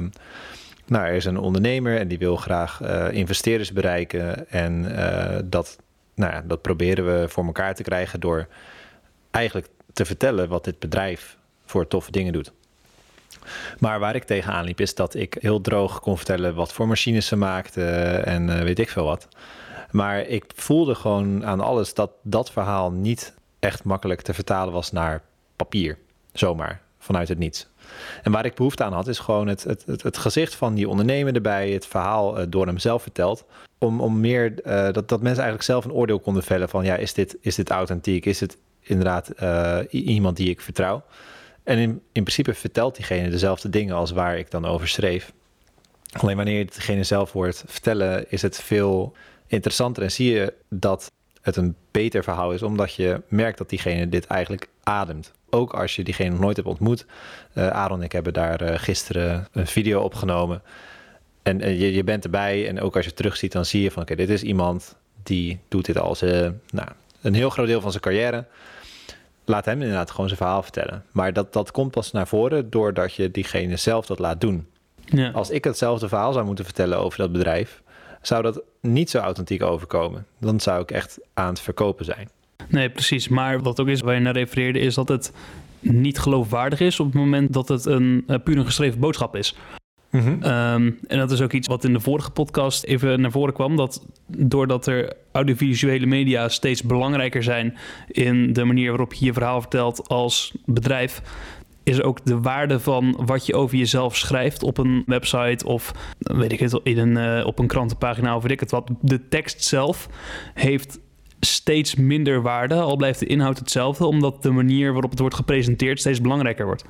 nou, 0.86 1.06
er 1.06 1.14
is 1.14 1.26
een 1.26 1.38
ondernemer 1.38 1.98
en 1.98 2.08
die 2.08 2.18
wil 2.18 2.36
graag 2.36 2.82
eh, 2.82 3.12
investeerders 3.12 3.72
bereiken 3.72 4.50
en 4.50 4.96
eh, 4.96 5.40
dat, 5.46 5.78
nou 6.16 6.34
ja, 6.34 6.44
dat 6.48 6.62
proberen 6.62 7.06
we 7.06 7.30
voor 7.30 7.46
elkaar 7.46 7.76
te 7.76 7.84
krijgen 7.84 8.20
door 8.20 8.48
eigenlijk 9.36 9.68
te 9.94 10.06
vertellen 10.06 10.50
wat 10.50 10.64
dit 10.64 10.80
bedrijf 10.80 11.38
voor 11.66 11.88
toffe 11.88 12.12
dingen 12.12 12.34
doet. 12.34 12.52
Maar 13.80 14.00
waar 14.00 14.16
ik 14.16 14.24
tegenaan 14.24 14.66
liep 14.66 14.80
is 14.80 14.96
dat 14.96 15.16
ik 15.16 15.38
heel 15.40 15.62
droog 15.62 16.00
kon 16.00 16.18
vertellen 16.18 16.56
wat 16.56 16.74
voor 16.74 16.88
machines 16.88 17.28
ze 17.28 17.36
maakten 17.36 18.26
en 18.26 18.50
eh, 18.50 18.64
weet 18.64 18.80
ik 18.80 18.90
veel 18.90 19.06
wat. 19.06 19.28
Maar 19.92 20.22
ik 20.22 20.46
voelde 20.56 20.96
gewoon 20.96 21.46
aan 21.46 21.60
alles 21.60 21.94
dat 21.94 22.12
dat 22.22 22.52
verhaal 22.52 22.92
niet 22.92 23.34
echt 23.60 23.84
makkelijk 23.84 24.22
te 24.22 24.34
vertalen 24.34 24.74
was 24.74 24.92
naar 24.92 25.22
papier. 25.56 25.98
Zomaar, 26.34 26.82
vanuit 27.00 27.28
het 27.28 27.38
niets. 27.38 27.68
En 28.24 28.32
waar 28.32 28.46
ik 28.46 28.56
behoefte 28.56 28.84
aan 28.84 28.94
had, 28.94 29.08
is 29.08 29.20
gewoon 29.20 29.48
het, 29.48 29.64
het, 29.64 29.84
het, 29.86 30.04
het 30.04 30.18
gezicht 30.18 30.56
van 30.56 30.74
die 30.74 30.90
ondernemer 30.90 31.36
erbij, 31.36 31.70
het 31.70 31.86
verhaal 31.86 32.40
eh, 32.40 32.46
door 32.50 32.66
hem 32.66 32.78
zelf 32.78 33.02
verteld. 33.02 33.46
Om, 33.78 34.02
om 34.02 34.20
meer 34.20 34.62
eh, 34.62 34.84
dat, 34.84 35.10
dat 35.10 35.22
mensen 35.22 35.44
eigenlijk 35.44 35.64
zelf 35.64 35.86
een 35.86 35.92
oordeel 35.92 36.20
konden 36.20 36.44
vellen 36.44 36.70
van 36.70 36.86
ja, 36.86 36.96
is 36.96 37.14
dit, 37.14 37.38
is 37.42 37.56
dit 37.56 37.70
authentiek? 37.70 38.26
Is 38.26 38.40
het 38.40 38.58
inderdaad 38.88 39.30
eh, 39.30 39.80
iemand 39.90 40.38
die 40.38 40.50
ik 40.50 40.62
vertrouw? 40.62 41.04
En 41.64 41.78
in, 41.78 41.90
in 41.90 42.24
principe 42.24 42.54
vertelt 42.54 42.96
diegene 42.96 43.30
dezelfde 43.30 43.70
dingen 43.70 43.96
als 43.96 44.12
waar 44.12 44.38
ik 44.38 44.52
dan 44.52 44.66
over 44.66 44.88
schreef. 44.88 45.34
Alleen 46.12 46.36
wanneer 46.36 46.58
je 46.58 46.66
degene 46.66 47.04
zelf 47.04 47.32
hoort 47.32 47.64
vertellen, 47.68 48.32
is 48.32 48.42
het 48.42 48.62
veel 48.62 49.14
interessanter 49.48 50.04
en 50.04 50.12
zie 50.12 50.34
je 50.34 50.54
dat 50.70 51.12
het 51.42 51.56
een 51.56 51.76
beter 51.92 52.24
verhaal 52.24 52.54
is, 52.54 52.62
omdat 52.62 52.94
je 52.94 53.22
merkt 53.28 53.58
dat 53.58 53.70
diegene 53.70 54.10
dit 54.10 54.26
eigenlijk 54.26 54.70
ademt. 54.84 55.32
Ook 55.50 55.74
als 55.74 55.96
je 55.96 56.04
diegene 56.04 56.30
nog 56.30 56.40
nooit 56.40 56.56
hebt 56.56 56.68
ontmoet. 56.68 57.06
Eh 57.54 57.68
Aaron 57.68 58.00
en 58.00 58.06
ik 58.06 58.12
hebben 58.12 58.34
daar 58.34 58.62
eh, 58.62 58.80
gisteren 58.80 59.48
een 59.52 59.68
video 59.68 60.02
opgenomen. 60.02 60.62
En 61.44 61.60
je, 61.60 61.94
je 61.94 62.04
bent 62.04 62.24
erbij 62.24 62.68
en 62.68 62.82
ook 62.82 62.96
als 62.96 63.04
je 63.04 63.10
het 63.10 63.18
terugziet, 63.18 63.52
dan 63.52 63.66
zie 63.66 63.82
je 63.82 63.92
van 63.92 64.02
oké, 64.02 64.16
dit 64.16 64.30
is 64.30 64.44
iemand 64.44 64.96
die 65.24 65.60
doet 65.68 65.86
dit 65.86 65.96
eh, 65.96 66.50
nou, 66.70 66.90
een 67.22 67.34
heel 67.34 67.50
groot 67.50 67.68
deel 67.68 67.82
van 67.82 67.92
zijn 67.92 68.04
carrière. 68.04 68.46
Laat 69.46 69.66
hem 69.66 69.82
inderdaad 69.82 70.12
gewoon 70.12 70.28
zijn 70.28 70.40
verhaal 70.40 70.64
vertellen. 70.64 71.04
Maar 71.12 71.34
dat, 71.34 71.54
dat 71.54 71.72
komt 71.72 71.92
pas 71.92 72.12
naar 72.12 72.28
voren 72.28 72.70
doordat 72.70 73.14
je 73.14 73.32
diegene 73.32 73.76
zelf 73.76 74.06
dat 74.06 74.20
laat 74.20 74.42
doen. 74.42 74.68
Ja. 75.06 75.30
Als 75.30 75.50
ik 75.50 75.64
hetzelfde 75.64 76.08
verhaal 76.08 76.34
zou 76.34 76.46
moeten 76.46 76.66
vertellen 76.66 77.00
over 77.00 77.18
dat 77.18 77.32
bedrijf, 77.32 77.82
zou 78.22 78.42
dat 78.44 78.62
niet 78.82 79.10
zo 79.10 79.20
authentiek 79.20 79.64
overkomen. 79.64 80.26
Dan 80.40 80.60
zou 80.60 80.82
ik 80.82 80.92
echt 80.92 81.20
aan 81.34 81.50
het 81.50 81.60
verkopen 81.60 82.06
zijn. 82.06 82.30
Nee, 82.68 82.90
precies. 82.90 83.28
Maar 83.28 83.62
wat 83.62 83.80
ook 83.80 83.88
is 83.88 84.02
waar 84.02 84.14
je 84.14 84.20
naar 84.20 84.34
refereerde, 84.34 84.80
is 84.80 84.96
dat 84.96 85.08
het 85.08 85.32
niet 85.80 86.20
geloofwaardig 86.20 86.80
is 86.80 87.00
op 87.00 87.06
het 87.06 87.16
moment 87.16 87.54
dat 87.54 87.68
het 87.68 87.86
een 87.86 88.24
eh, 88.28 88.40
puur 88.44 88.58
een 88.58 88.66
geschreven 88.66 89.00
boodschap 89.00 89.36
is. 89.36 89.56
Ehm, 90.42 90.92
en 91.08 91.18
dat 91.18 91.32
is 91.32 91.42
ook 91.42 91.54
iets 91.54 91.68
wat 91.68 91.84
in 91.84 91.94
de 91.94 92.00
vorige 92.00 92.32
podcast 92.32 92.84
even 92.84 93.22
naar 93.22 93.32
voren 93.32 93.54
kwam. 93.54 93.76
Dat 93.76 94.06
doordat 94.28 94.88
er 94.88 95.14
audiovisuele 95.32 96.06
media 96.06 96.50
steeds 96.50 96.84
belangrijker 96.84 97.44
zijn 97.44 97.78
in 98.08 98.54
de 98.54 98.64
manier 98.64 98.90
waarop 98.90 99.14
je 99.14 99.26
je 99.26 99.34
verhaal 99.34 99.62
vertelt 99.62 100.08
als 100.08 100.54
bedrijf, 100.66 101.22
is 101.84 102.02
ook 102.02 102.26
de 102.26 102.42
waarde 102.42 102.80
van 102.80 103.22
wat 103.26 103.46
je 103.46 103.56
over 103.56 103.78
jezelf 103.78 104.16
schrijft 104.16 104.64
op 104.64 104.78
een 104.78 105.04
website 105.06 105.66
of 105.66 105.92
weet 106.18 106.52
ik 106.52 106.60
het, 106.60 106.80
in 106.84 106.98
een, 106.98 107.18
eh, 107.18 107.46
op 107.46 107.60
een 107.60 107.68
krantenpagina 107.68 108.36
of 108.36 108.42
weet 108.42 108.52
ik 108.52 108.60
het 108.60 108.72
wat. 108.72 108.90
De 109.02 109.28
tekst 109.28 109.64
zelf 109.64 110.10
heeft 110.54 111.00
steeds 111.46 111.96
minder 111.96 112.42
waarde, 112.42 112.76
al 112.76 112.96
blijft 112.96 113.20
de 113.20 113.26
inhoud 113.26 113.60
hetzelfde, 113.60 114.06
omdat 114.06 114.44
de 114.44 114.52
manier 114.52 114.92
waarop 114.92 115.10
het 115.10 115.20
wordt 115.20 115.36
gepresenteerd 115.36 116.00
steeds 116.00 116.22
belangrijker 116.22 116.66
wordt. 116.66 116.84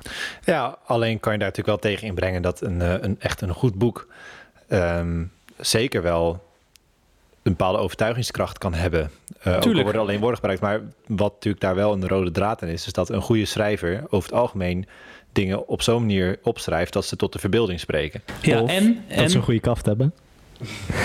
Ja, 0.44 0.78
alleen 0.86 1.20
kan 1.20 1.32
je 1.32 1.38
daar 1.38 1.48
natuurlijk 1.48 1.82
wel 1.82 1.92
tegen 1.92 2.06
inbrengen 2.06 2.42
dat 2.42 2.60
een, 2.60 2.80
eh, 2.80 2.94
een 3.00 3.16
echt 3.20 3.40
een 3.40 3.52
goed 3.52 3.74
boek 3.74 4.08
ehm, 4.68 5.24
zeker 5.58 6.02
wel 6.02 6.44
een 7.42 7.52
bepaalde 7.52 7.78
overtuigingskracht 7.78 8.58
kan 8.58 8.74
hebben. 8.74 9.10
Eh 9.40 9.54
ook 9.54 9.60
Tuurlijk. 9.60 9.84
worden 9.84 10.02
alleen 10.02 10.18
woorden 10.18 10.36
gebruikt, 10.38 10.62
maar 10.62 10.80
wat 11.06 11.32
natuurlijk 11.32 11.62
daar 11.62 11.74
wel 11.74 11.92
een 11.92 12.08
rode 12.08 12.30
draad 12.30 12.62
in 12.62 12.68
is, 12.68 12.86
is 12.86 12.92
dat 12.92 13.10
een 13.10 13.22
goede 13.22 13.44
schrijver 13.44 14.04
over 14.08 14.30
het 14.30 14.38
algemeen 14.38 14.86
dingen 15.32 15.68
op 15.68 15.82
zo'n 15.82 16.00
manier 16.00 16.38
opschrijft 16.42 16.92
dat 16.92 17.04
ze 17.04 17.16
tot 17.16 17.32
de 17.32 17.38
verbeelding 17.38 17.80
spreken. 17.80 18.22
Ja, 18.42 18.60
Of 18.60 18.70
en, 18.70 19.04
Dat 19.08 19.18
en 19.18 19.30
ze 19.30 19.36
een 19.36 19.42
goede 19.42 19.60
kaft 19.60 19.86
hebben. 19.86 20.14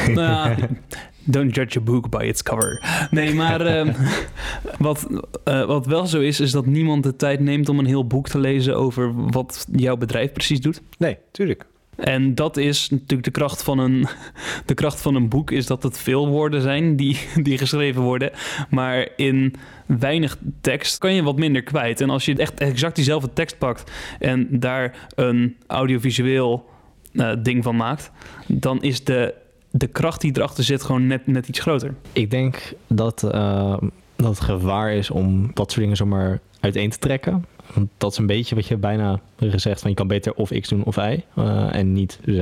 Nou 0.08 0.20
ja, 0.20 0.56
don't 1.24 1.56
judge 1.56 1.80
a 1.80 1.82
book 1.82 2.10
by 2.10 2.24
its 2.24 2.44
cover. 2.44 2.82
Nee, 3.12 3.34
maar 3.34 3.62
ehm, 3.62 3.94
wat, 4.80 5.08
eh, 5.44 5.66
wat 5.66 5.86
wel 5.86 6.06
zo 6.06 6.20
is, 6.20 6.40
is 6.40 6.52
dat 6.52 6.66
niemand 6.66 7.04
de 7.04 7.16
tijd 7.16 7.40
neemt 7.40 7.70
om 7.70 7.80
een 7.80 7.86
heel 7.86 8.08
boek 8.08 8.30
te 8.30 8.40
lezen 8.40 8.78
over 8.78 9.32
wat 9.32 9.68
jouw 9.72 9.98
bedrijf 9.98 10.32
precies 10.32 10.62
doet. 10.62 10.82
Nee, 10.98 11.18
tuurlijk. 11.32 11.66
En 11.96 12.36
dat 12.36 12.58
is 12.58 12.90
natuurlijk 12.90 13.24
de 13.24 13.32
kracht 13.32 13.64
van 13.64 13.80
een, 13.80 14.08
de 14.66 14.74
kracht 14.74 15.02
van 15.02 15.16
een 15.16 15.30
boek, 15.30 15.52
is 15.52 15.66
dat 15.66 15.84
het 15.84 15.98
veel 15.98 16.28
woorden 16.28 16.62
zijn 16.62 16.96
die, 16.96 17.20
die 17.44 17.58
geschreven 17.58 18.02
worden. 18.02 18.32
Maar 18.70 19.08
in 19.16 19.56
weinig 19.86 20.38
tekst 20.62 20.98
kan 20.98 21.14
je 21.14 21.24
wat 21.24 21.38
minder 21.38 21.64
kwijt. 21.64 22.02
En 22.02 22.10
als 22.10 22.26
je 22.26 22.36
echt 22.36 22.60
exact 22.60 22.96
diezelfde 22.96 23.34
tekst 23.34 23.58
pakt 23.58 23.92
en 24.20 24.48
daar 24.60 25.08
een 25.16 25.58
audiovisueel 25.68 26.70
eh, 27.14 27.32
ding 27.40 27.64
van 27.64 27.76
maakt, 27.76 28.12
dan 28.48 28.82
is 28.82 29.04
de, 29.04 29.34
de 29.72 29.88
kracht 29.88 30.22
die 30.22 30.38
erachter 30.38 30.64
zit 30.64 30.84
gewoon 30.84 31.08
net, 31.08 31.28
net 31.28 31.48
iets 31.48 31.60
groter. 31.60 31.94
Ik 32.14 32.32
denk 32.32 32.74
dat, 32.88 33.24
eh, 33.24 33.78
dat 34.16 34.30
het 34.30 34.40
gevaar 34.40 34.94
is 34.94 35.10
om 35.10 35.52
dat 35.54 35.72
soort 35.72 35.82
dingen 35.82 35.98
zomaar 35.98 36.40
uiteen 36.60 36.90
te 36.90 37.00
trekken. 37.00 37.46
Want 37.74 37.90
dat 37.98 38.12
is 38.12 38.18
een 38.18 38.26
beetje 38.26 38.56
wat 38.56 38.68
je 38.68 38.78
bijna 38.78 39.20
gezegd 39.40 39.82
van 39.82 39.90
je 39.90 39.96
kan 39.96 40.08
beter 40.08 40.34
of 40.34 40.50
X 40.60 40.70
doen 40.70 40.84
of 40.84 40.96
Y 40.96 41.24
eh, 41.36 41.76
en 41.76 41.94
niet 41.94 42.20
Z. 42.26 42.40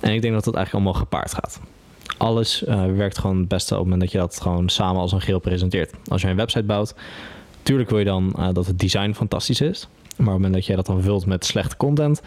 En 0.00 0.12
ik 0.12 0.22
denk 0.22 0.34
dat 0.34 0.44
dat 0.44 0.54
eigenlijk 0.54 0.72
allemaal 0.72 0.92
gepaard 0.92 1.34
gaat. 1.34 1.60
Alles 2.16 2.64
eh, 2.64 2.84
werkt 2.86 3.18
gewoon 3.18 3.38
het 3.38 3.48
beste 3.48 3.72
op 3.72 3.80
het 3.80 3.88
moment 3.88 4.02
dat 4.02 4.12
je 4.12 4.18
dat 4.18 4.40
gewoon 4.40 4.68
samen 4.68 5.00
als 5.00 5.12
een 5.12 5.20
geheel 5.20 5.38
presenteert. 5.38 5.94
Als 6.08 6.22
je 6.22 6.28
een 6.28 6.36
website 6.36 6.64
bouwt, 6.64 6.94
tuurlijk 7.62 7.90
wil 7.90 7.98
je 7.98 8.04
dan 8.04 8.50
dat 8.52 8.66
het 8.66 8.78
design 8.78 9.12
fantastisch 9.12 9.60
is. 9.60 9.88
Maar 10.16 10.26
op 10.26 10.32
het 10.32 10.42
moment 10.42 10.54
dat 10.54 10.66
jij 10.66 10.76
dat 10.76 10.86
dan 10.86 11.02
vult 11.02 11.26
met 11.26 11.44
slechte 11.44 11.76
content, 11.76 12.22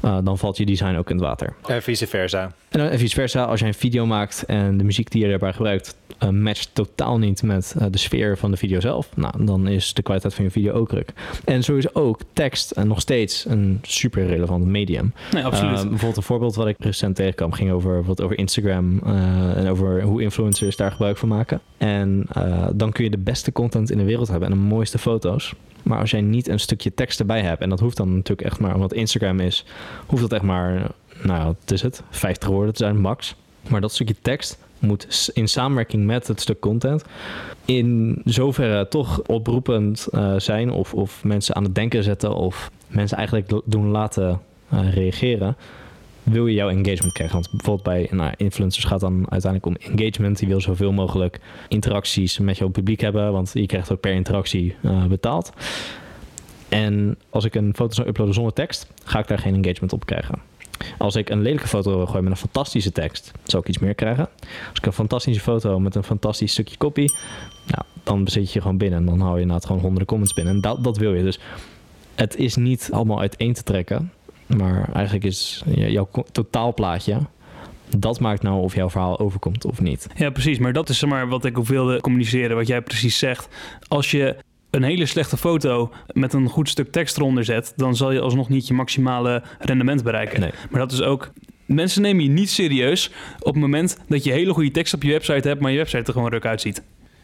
eh, 0.00 0.18
dan 0.22 0.38
valt 0.38 0.56
je 0.56 0.66
design 0.66 0.96
ook 0.96 1.10
in 1.10 1.16
het 1.16 1.24
water. 1.24 1.54
En 1.66 1.82
vice 1.82 2.06
versa. 2.06 2.52
En 2.70 2.78
dan 2.78 3.00
iets 3.00 3.14
versa, 3.14 3.44
als 3.44 3.60
jij 3.60 3.68
een 3.68 3.74
video 3.74 4.06
maakt 4.06 4.44
en 4.46 4.78
de 4.78 4.84
muziek 4.84 5.10
die 5.10 5.22
je 5.22 5.28
daarbij 5.28 5.52
gebruikt 5.52 5.96
uh, 6.22 6.28
matcht 6.28 6.70
totaal 6.72 7.18
niet 7.18 7.42
met 7.42 7.74
uh, 7.78 7.86
de 7.90 7.98
sfeer 7.98 8.38
van 8.38 8.50
de 8.50 8.56
video 8.56 8.80
zelf, 8.80 9.08
nou, 9.16 9.44
dan 9.44 9.68
is 9.68 9.94
de 9.94 10.02
kwaliteit 10.02 10.34
van 10.34 10.44
je 10.44 10.50
video 10.50 10.72
ook 10.72 10.92
ruk. 10.92 11.12
En 11.44 11.62
sowieso 11.62 11.88
ook 11.92 12.20
tekst 12.32 12.70
en 12.70 12.88
nog 12.88 13.00
steeds 13.00 13.44
een 13.48 13.78
super 13.82 14.26
relevant 14.26 14.64
medium. 14.64 15.12
Nee, 15.32 15.44
absoluut. 15.44 15.78
Uh, 15.78 15.82
bijvoorbeeld 15.82 16.16
een 16.16 16.22
voorbeeld 16.22 16.54
wat 16.54 16.66
ik 16.66 16.76
recent 16.78 17.16
tegenkwam 17.16 17.52
ging 17.52 17.70
over, 17.70 18.04
wat 18.04 18.22
over 18.22 18.38
Instagram 18.38 18.98
en 19.54 19.68
over 19.68 20.02
hoe 20.02 20.22
influencers 20.22 20.76
daar 20.76 20.90
gebruik 20.90 21.16
van 21.16 21.28
maken. 21.28 21.60
En 21.78 22.26
dan 22.74 22.92
kun 22.92 23.04
je 23.04 23.10
de 23.10 23.18
beste 23.18 23.52
content 23.52 23.90
in 23.90 23.98
de 23.98 24.04
wereld 24.04 24.28
hebben 24.28 24.50
en 24.50 24.54
de 24.54 24.62
mooiste 24.62 24.98
foto's. 24.98 25.54
Maar 25.82 25.98
als 25.98 26.10
jij 26.10 26.20
niet 26.20 26.48
een 26.48 26.60
stukje 26.60 26.94
tekst 26.94 27.20
erbij 27.20 27.40
hebt, 27.40 27.60
en 27.60 27.68
dat 27.68 27.80
hoeft 27.80 27.96
dan 27.96 28.14
natuurlijk 28.14 28.48
echt 28.48 28.60
maar, 28.60 28.74
omdat 28.74 28.92
Instagram 28.92 29.40
is, 29.40 29.64
hoeft 30.06 30.22
dat 30.22 30.32
echt 30.32 30.42
maar 30.42 30.90
nou, 31.22 31.44
wat 31.44 31.70
is 31.70 31.82
het? 31.82 32.02
50 32.10 32.48
woorden 32.48 32.74
te 32.74 32.82
zijn, 32.84 33.00
max. 33.00 33.34
Maar 33.68 33.80
dat 33.80 33.92
stukje 33.92 34.16
tekst 34.22 34.58
moet 34.78 35.30
in 35.34 35.48
samenwerking 35.48 36.06
met 36.06 36.26
het 36.26 36.40
stuk 36.40 36.60
content 36.60 37.04
in 37.64 38.20
zoverre 38.24 38.88
toch 38.88 39.22
oproepend 39.22 40.08
uh, 40.10 40.34
zijn 40.36 40.70
of, 40.70 40.94
of 40.94 41.24
mensen 41.24 41.54
aan 41.54 41.62
het 41.62 41.74
denken 41.74 42.02
zetten 42.02 42.34
of 42.34 42.70
mensen 42.86 43.16
eigenlijk 43.16 43.60
doen 43.64 43.86
laten 43.86 44.40
uh, 44.72 44.94
reageren. 44.94 45.56
Wil 46.22 46.46
je 46.46 46.54
jouw 46.54 46.68
engagement 46.68 47.12
krijgen? 47.12 47.34
Want 47.36 47.50
bijvoorbeeld 47.50 47.82
bij 47.82 48.08
nou, 48.10 48.32
influencers 48.36 48.84
gaat 48.84 49.00
dan 49.00 49.26
uiteindelijk 49.30 49.66
om 49.66 49.92
engagement. 49.92 50.38
Die 50.38 50.48
wil 50.48 50.60
zoveel 50.60 50.92
mogelijk 50.92 51.40
interacties 51.68 52.38
met 52.38 52.58
jouw 52.58 52.68
publiek 52.68 53.00
hebben, 53.00 53.32
want 53.32 53.50
je 53.54 53.66
krijgt 53.66 53.92
ook 53.92 54.00
per 54.00 54.12
interactie 54.12 54.76
uh, 54.82 55.04
betaald. 55.04 55.52
En 56.68 57.18
als 57.30 57.44
ik 57.44 57.54
een 57.54 57.72
foto 57.74 57.94
zou 57.94 58.08
uploaden 58.08 58.34
zonder 58.34 58.52
tekst, 58.52 58.86
ga 59.04 59.18
ik 59.18 59.28
daar 59.28 59.38
geen 59.38 59.54
engagement 59.54 59.92
op 59.92 60.06
krijgen. 60.06 60.49
Als 60.98 61.16
ik 61.16 61.30
een 61.30 61.42
lelijke 61.42 61.68
foto 61.68 62.06
gooi 62.06 62.22
met 62.22 62.32
een 62.32 62.38
fantastische 62.38 62.92
tekst, 62.92 63.32
zou 63.44 63.62
ik 63.62 63.68
iets 63.68 63.78
meer 63.78 63.94
krijgen. 63.94 64.28
Als 64.68 64.78
ik 64.78 64.86
een 64.86 64.92
fantastische 64.92 65.40
foto 65.40 65.80
met 65.80 65.94
een 65.94 66.04
fantastisch 66.04 66.52
stukje 66.52 66.76
copy, 66.76 67.06
nou, 67.66 67.84
dan 68.02 68.28
zit 68.28 68.52
je 68.52 68.60
gewoon 68.60 68.78
binnen. 68.78 68.98
En 68.98 69.06
dan 69.06 69.20
hou 69.20 69.34
je 69.34 69.40
inderdaad 69.40 69.66
gewoon 69.66 69.80
honderden 69.80 70.06
comments 70.06 70.34
binnen. 70.34 70.54
En 70.54 70.60
dat, 70.60 70.84
dat 70.84 70.96
wil 70.96 71.14
je. 71.14 71.22
Dus 71.22 71.40
het 72.14 72.36
is 72.36 72.56
niet 72.56 72.88
allemaal 72.92 73.20
uiteen 73.20 73.52
te 73.52 73.62
trekken. 73.62 74.12
Maar 74.46 74.92
eigenlijk 74.92 75.24
is 75.24 75.62
jouw 75.66 76.08
totaalplaatje 76.32 77.18
dat 77.98 78.20
maakt 78.20 78.42
nou 78.42 78.62
of 78.62 78.74
jouw 78.74 78.90
verhaal 78.90 79.18
overkomt 79.18 79.64
of 79.64 79.80
niet. 79.80 80.06
Ja, 80.16 80.30
precies. 80.30 80.58
Maar 80.58 80.72
dat 80.72 80.88
is 80.88 81.04
maar 81.04 81.28
wat 81.28 81.44
ik 81.44 81.56
wilde 81.56 82.00
communiceren, 82.00 82.56
wat 82.56 82.66
jij 82.66 82.82
precies 82.82 83.18
zegt. 83.18 83.48
Als 83.88 84.10
je 84.10 84.36
een 84.70 84.82
hele 84.82 85.06
slechte 85.06 85.36
foto 85.36 85.92
met 86.12 86.32
een 86.32 86.48
goed 86.48 86.68
stuk 86.68 86.92
tekst 86.92 87.16
eronder 87.16 87.44
zet, 87.44 87.72
dan 87.76 87.96
zal 87.96 88.12
je 88.12 88.20
alsnog 88.20 88.48
niet 88.48 88.66
je 88.66 88.74
maximale 88.74 89.42
rendement 89.58 90.02
bereiken. 90.02 90.40
Nee. 90.40 90.50
Maar 90.70 90.80
dat 90.80 90.92
is 90.92 91.02
ook. 91.02 91.30
Mensen 91.66 92.02
nemen 92.02 92.24
je 92.24 92.30
niet 92.30 92.50
serieus 92.50 93.10
op 93.38 93.52
het 93.52 93.62
moment 93.62 93.98
dat 94.08 94.24
je 94.24 94.32
hele 94.32 94.52
goede 94.52 94.70
tekst 94.70 94.94
op 94.94 95.02
je 95.02 95.10
website 95.10 95.48
hebt, 95.48 95.60
maar 95.60 95.70
je 95.70 95.76
website 95.76 96.04
er 96.04 96.12
gewoon 96.12 96.30
ruk 96.30 96.46
uitziet. 96.46 96.82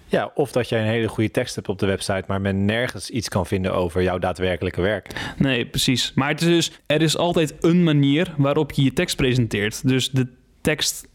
Ja, 0.08 0.30
of 0.34 0.52
dat 0.52 0.68
jij 0.68 0.80
een 0.80 0.86
hele 0.86 1.08
goede 1.08 1.30
tekst 1.30 1.54
hebt 1.54 1.68
op 1.68 1.78
de 1.78 1.86
website, 1.86 2.24
maar 2.26 2.40
men 2.40 2.64
nergens 2.64 3.10
iets 3.10 3.28
kan 3.28 3.46
vinden 3.46 3.74
over 3.74 4.02
jouw 4.02 4.18
daadwerkelijke 4.18 4.80
werk. 4.80 5.32
Nee, 5.38 5.66
precies. 5.66 6.12
Maar 6.14 6.28
het 6.28 6.40
is 6.40 6.48
dus, 6.48 6.72
er 6.86 7.02
is 7.02 7.16
altijd 7.16 7.54
een 7.60 7.84
manier 7.84 8.34
waarop 8.36 8.72
je 8.72 8.82
je 8.82 8.92
tekst 8.92 9.16
presenteert. 9.16 9.88
Dus 9.88 10.10
de 10.10 10.26
tekst, 10.60 11.08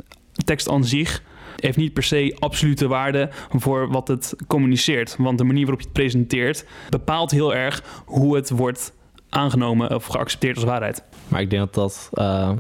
tekst 0.46 0.70
aan 0.70 0.86
zich 0.86 1.22
heeft 1.62 1.78
niet 1.78 1.94
per 1.94 2.04
se 2.04 2.36
absolute 2.40 2.88
waarde 2.88 3.30
voor 3.50 3.92
wat 3.92 4.08
het 4.08 4.36
communiceert. 4.48 5.16
Want 5.18 5.38
de 5.38 5.44
manier 5.44 5.62
waarop 5.62 5.80
je 5.80 5.86
het 5.86 5.96
presenteert 5.96 6.66
bepaalt 6.90 7.32
heel 7.32 7.56
erg 7.56 8.04
hoe 8.06 8.36
het 8.36 8.50
wordt 8.50 8.94
aangenomen 9.30 9.96
of 9.96 10.06
geaccepteerd 10.06 10.56
als 10.56 10.66
waarheid. 10.66 11.04
Maar 11.28 11.42
ik 11.42 11.50
denk 11.50 11.62
dat 11.62 11.74
dat 11.74 12.10
uh, 12.14 12.52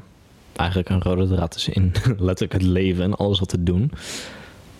eigenlijk 0.55 0.89
een 0.89 1.01
rode 1.01 1.27
draad 1.27 1.55
is 1.55 1.69
in 1.69 1.91
letterlijk 2.17 2.53
het 2.53 2.61
leven 2.61 3.03
en 3.03 3.15
alles 3.15 3.39
wat 3.39 3.51
we 3.51 3.63
doen. 3.63 3.91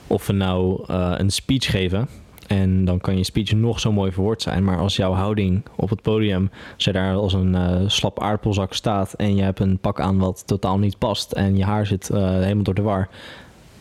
Of 0.08 0.28
we 0.28 0.34
nou 0.34 0.84
uh, 0.90 1.14
een 1.18 1.30
speech 1.30 1.72
geven. 1.72 2.08
En 2.48 2.86
dan 2.86 3.00
kan 3.00 3.18
je 3.18 3.24
speech 3.24 3.52
nog 3.52 3.80
zo 3.80 3.92
mooi 3.92 4.12
verwoord 4.12 4.42
zijn. 4.42 4.64
Maar 4.64 4.78
als 4.78 4.96
jouw 4.96 5.14
houding 5.14 5.64
op 5.76 5.90
het 5.90 6.02
podium, 6.02 6.50
je 6.78 6.92
daar 6.92 7.16
als 7.16 7.34
een 7.34 7.54
uh, 7.54 7.82
slap 7.88 8.22
aardappelzak 8.22 8.74
staat. 8.74 9.14
en 9.14 9.36
je 9.36 9.44
hebt 9.44 9.60
een 9.60 9.80
pak 9.80 10.00
aan 10.00 10.18
wat 10.18 10.44
totaal 10.48 10.80
niet 10.80 10.98
past. 10.98 11.32
en 11.32 11.58
je 11.58 11.64
haar 11.64 11.86
zit 11.86 12.08
helemaal 12.08 12.64
door 12.64 12.74
de 12.74 12.82
war 12.82 13.10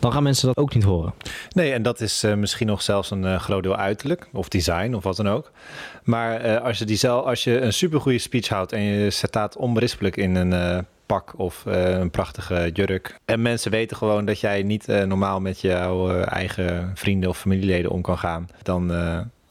dan 0.00 0.12
gaan 0.12 0.22
mensen 0.22 0.46
dat 0.46 0.56
ook 0.56 0.74
niet 0.74 0.84
horen. 0.84 1.14
Nee, 1.50 1.72
en 1.72 1.82
dat 1.82 2.00
is 2.00 2.24
uh, 2.24 2.34
misschien 2.34 2.66
nog 2.66 2.82
zelfs 2.82 3.10
een 3.10 3.22
uh, 3.22 3.40
groot 3.40 3.62
deel 3.62 3.76
uiterlijk 3.76 4.28
of 4.32 4.48
design 4.48 4.94
of 4.94 5.02
wat 5.02 5.16
dan 5.16 5.28
ook. 5.28 5.50
Maar 6.04 6.46
uh, 6.46 6.60
als, 6.60 6.78
je 6.78 6.84
die 6.84 6.96
zelf, 6.96 7.24
als 7.24 7.44
je 7.44 7.60
een 7.60 7.72
supergoeie 7.72 8.18
speech 8.18 8.48
houdt 8.48 8.72
en 8.72 8.82
je 8.82 9.10
staat 9.10 9.56
onberispelijk 9.56 10.16
in 10.16 10.34
een 10.34 10.86
pak 11.06 11.34
of 11.36 11.62
een 11.66 12.10
prachtige 12.10 12.70
jurk. 12.72 13.18
En 13.24 13.42
mensen 13.42 13.70
weten 13.70 13.96
gewoon 13.96 14.24
dat 14.24 14.40
jij 14.40 14.62
niet 14.62 14.86
normaal 14.86 15.40
met 15.40 15.60
jouw 15.60 16.20
eigen 16.20 16.90
vrienden 16.94 17.28
of 17.28 17.38
familieleden 17.38 17.90
om 17.90 18.02
kan 18.02 18.18
gaan. 18.18 18.48
Dan 18.62 18.92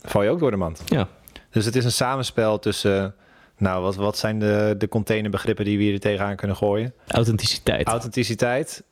val 0.05 0.23
je 0.23 0.29
ook 0.29 0.39
door 0.39 0.51
de 0.51 0.57
mand. 0.57 0.81
Ja. 0.85 1.07
Dus 1.49 1.65
het 1.65 1.75
is 1.75 1.85
een 1.85 1.91
samenspel 1.91 2.59
tussen... 2.59 3.15
Nou, 3.57 3.81
wat, 3.81 3.95
wat 3.95 4.17
zijn 4.17 4.39
de, 4.39 4.75
de 4.77 4.87
containerbegrippen 4.87 5.65
die 5.65 5.77
we 5.77 5.83
hier 5.83 5.99
tegenaan 5.99 6.35
kunnen 6.35 6.55
gooien? 6.55 6.93
Authenticiteit. 7.07 7.87
Authenticiteit, 7.87 8.83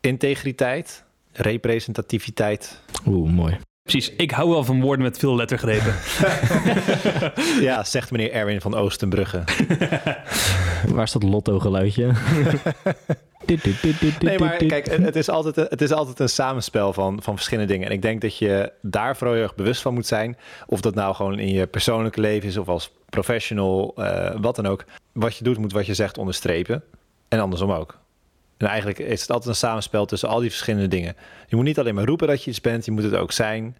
integriteit, 0.00 1.04
representativiteit. 1.32 2.80
Oeh, 3.06 3.30
mooi. 3.30 3.58
Precies, 3.88 4.12
ik 4.16 4.30
hou 4.30 4.50
wel 4.50 4.64
van 4.64 4.80
woorden 4.80 5.04
met 5.04 5.18
veel 5.18 5.36
lettergrepen. 5.36 5.94
ja, 7.68 7.84
zegt 7.84 8.10
meneer 8.10 8.32
Erwin 8.32 8.60
van 8.60 8.74
Oostenbrugge. 8.74 9.44
Waar 10.94 11.02
is 11.02 11.12
dat 11.12 11.22
lotto-geluidje? 11.22 12.12
nee, 14.20 14.38
maar 14.38 14.56
kijk, 14.56 14.86
het 14.86 15.16
is 15.16 15.28
altijd, 15.28 15.56
het 15.56 15.80
is 15.80 15.92
altijd 15.92 16.20
een 16.20 16.28
samenspel 16.28 16.92
van, 16.92 17.22
van 17.22 17.34
verschillende 17.34 17.72
dingen. 17.72 17.86
En 17.86 17.92
ik 17.92 18.02
denk 18.02 18.20
dat 18.20 18.38
je 18.38 18.72
daar 18.82 19.16
vooral 19.16 19.34
heel 19.34 19.44
erg 19.44 19.54
bewust 19.54 19.82
van 19.82 19.94
moet 19.94 20.06
zijn. 20.06 20.36
Of 20.66 20.80
dat 20.80 20.94
nou 20.94 21.14
gewoon 21.14 21.38
in 21.38 21.52
je 21.52 21.66
persoonlijke 21.66 22.20
leven 22.20 22.48
is 22.48 22.56
of 22.56 22.68
als 22.68 22.92
professional, 23.08 23.94
uh, 23.96 24.30
wat 24.40 24.56
dan 24.56 24.66
ook. 24.66 24.84
Wat 25.12 25.36
je 25.36 25.44
doet, 25.44 25.58
moet 25.58 25.72
wat 25.72 25.86
je 25.86 25.94
zegt 25.94 26.18
onderstrepen. 26.18 26.82
En 27.28 27.40
andersom 27.40 27.72
ook. 27.72 27.98
En 28.58 28.66
eigenlijk 28.66 28.98
is 28.98 29.20
het 29.20 29.30
altijd 29.30 29.48
een 29.48 29.56
samenspel 29.56 30.06
tussen 30.06 30.28
al 30.28 30.40
die 30.40 30.50
verschillende 30.50 30.88
dingen. 30.88 31.16
Je 31.46 31.56
moet 31.56 31.64
niet 31.64 31.78
alleen 31.78 31.94
maar 31.94 32.04
roepen 32.04 32.26
dat 32.26 32.44
je 32.44 32.50
iets 32.50 32.60
bent, 32.60 32.84
je 32.84 32.90
moet 32.90 33.02
het 33.02 33.14
ook 33.14 33.32
zijn. 33.32 33.76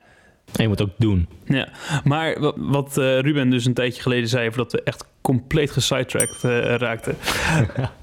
En 0.57 0.63
je 0.63 0.69
moet 0.69 0.83
ook 0.83 0.91
doen. 0.97 1.29
Ja, 1.45 1.69
maar 2.05 2.53
wat 2.57 2.97
uh, 2.99 3.19
Ruben 3.19 3.51
dus 3.51 3.65
een 3.65 3.75
tijdje 3.75 4.03
geleden 4.03 4.29
zei... 4.29 4.51
dat 4.51 4.73
we 4.73 4.83
echt 4.83 5.05
compleet 5.21 5.71
gesidetracked 5.71 6.43
uh, 6.45 6.75
raakten. 6.75 7.17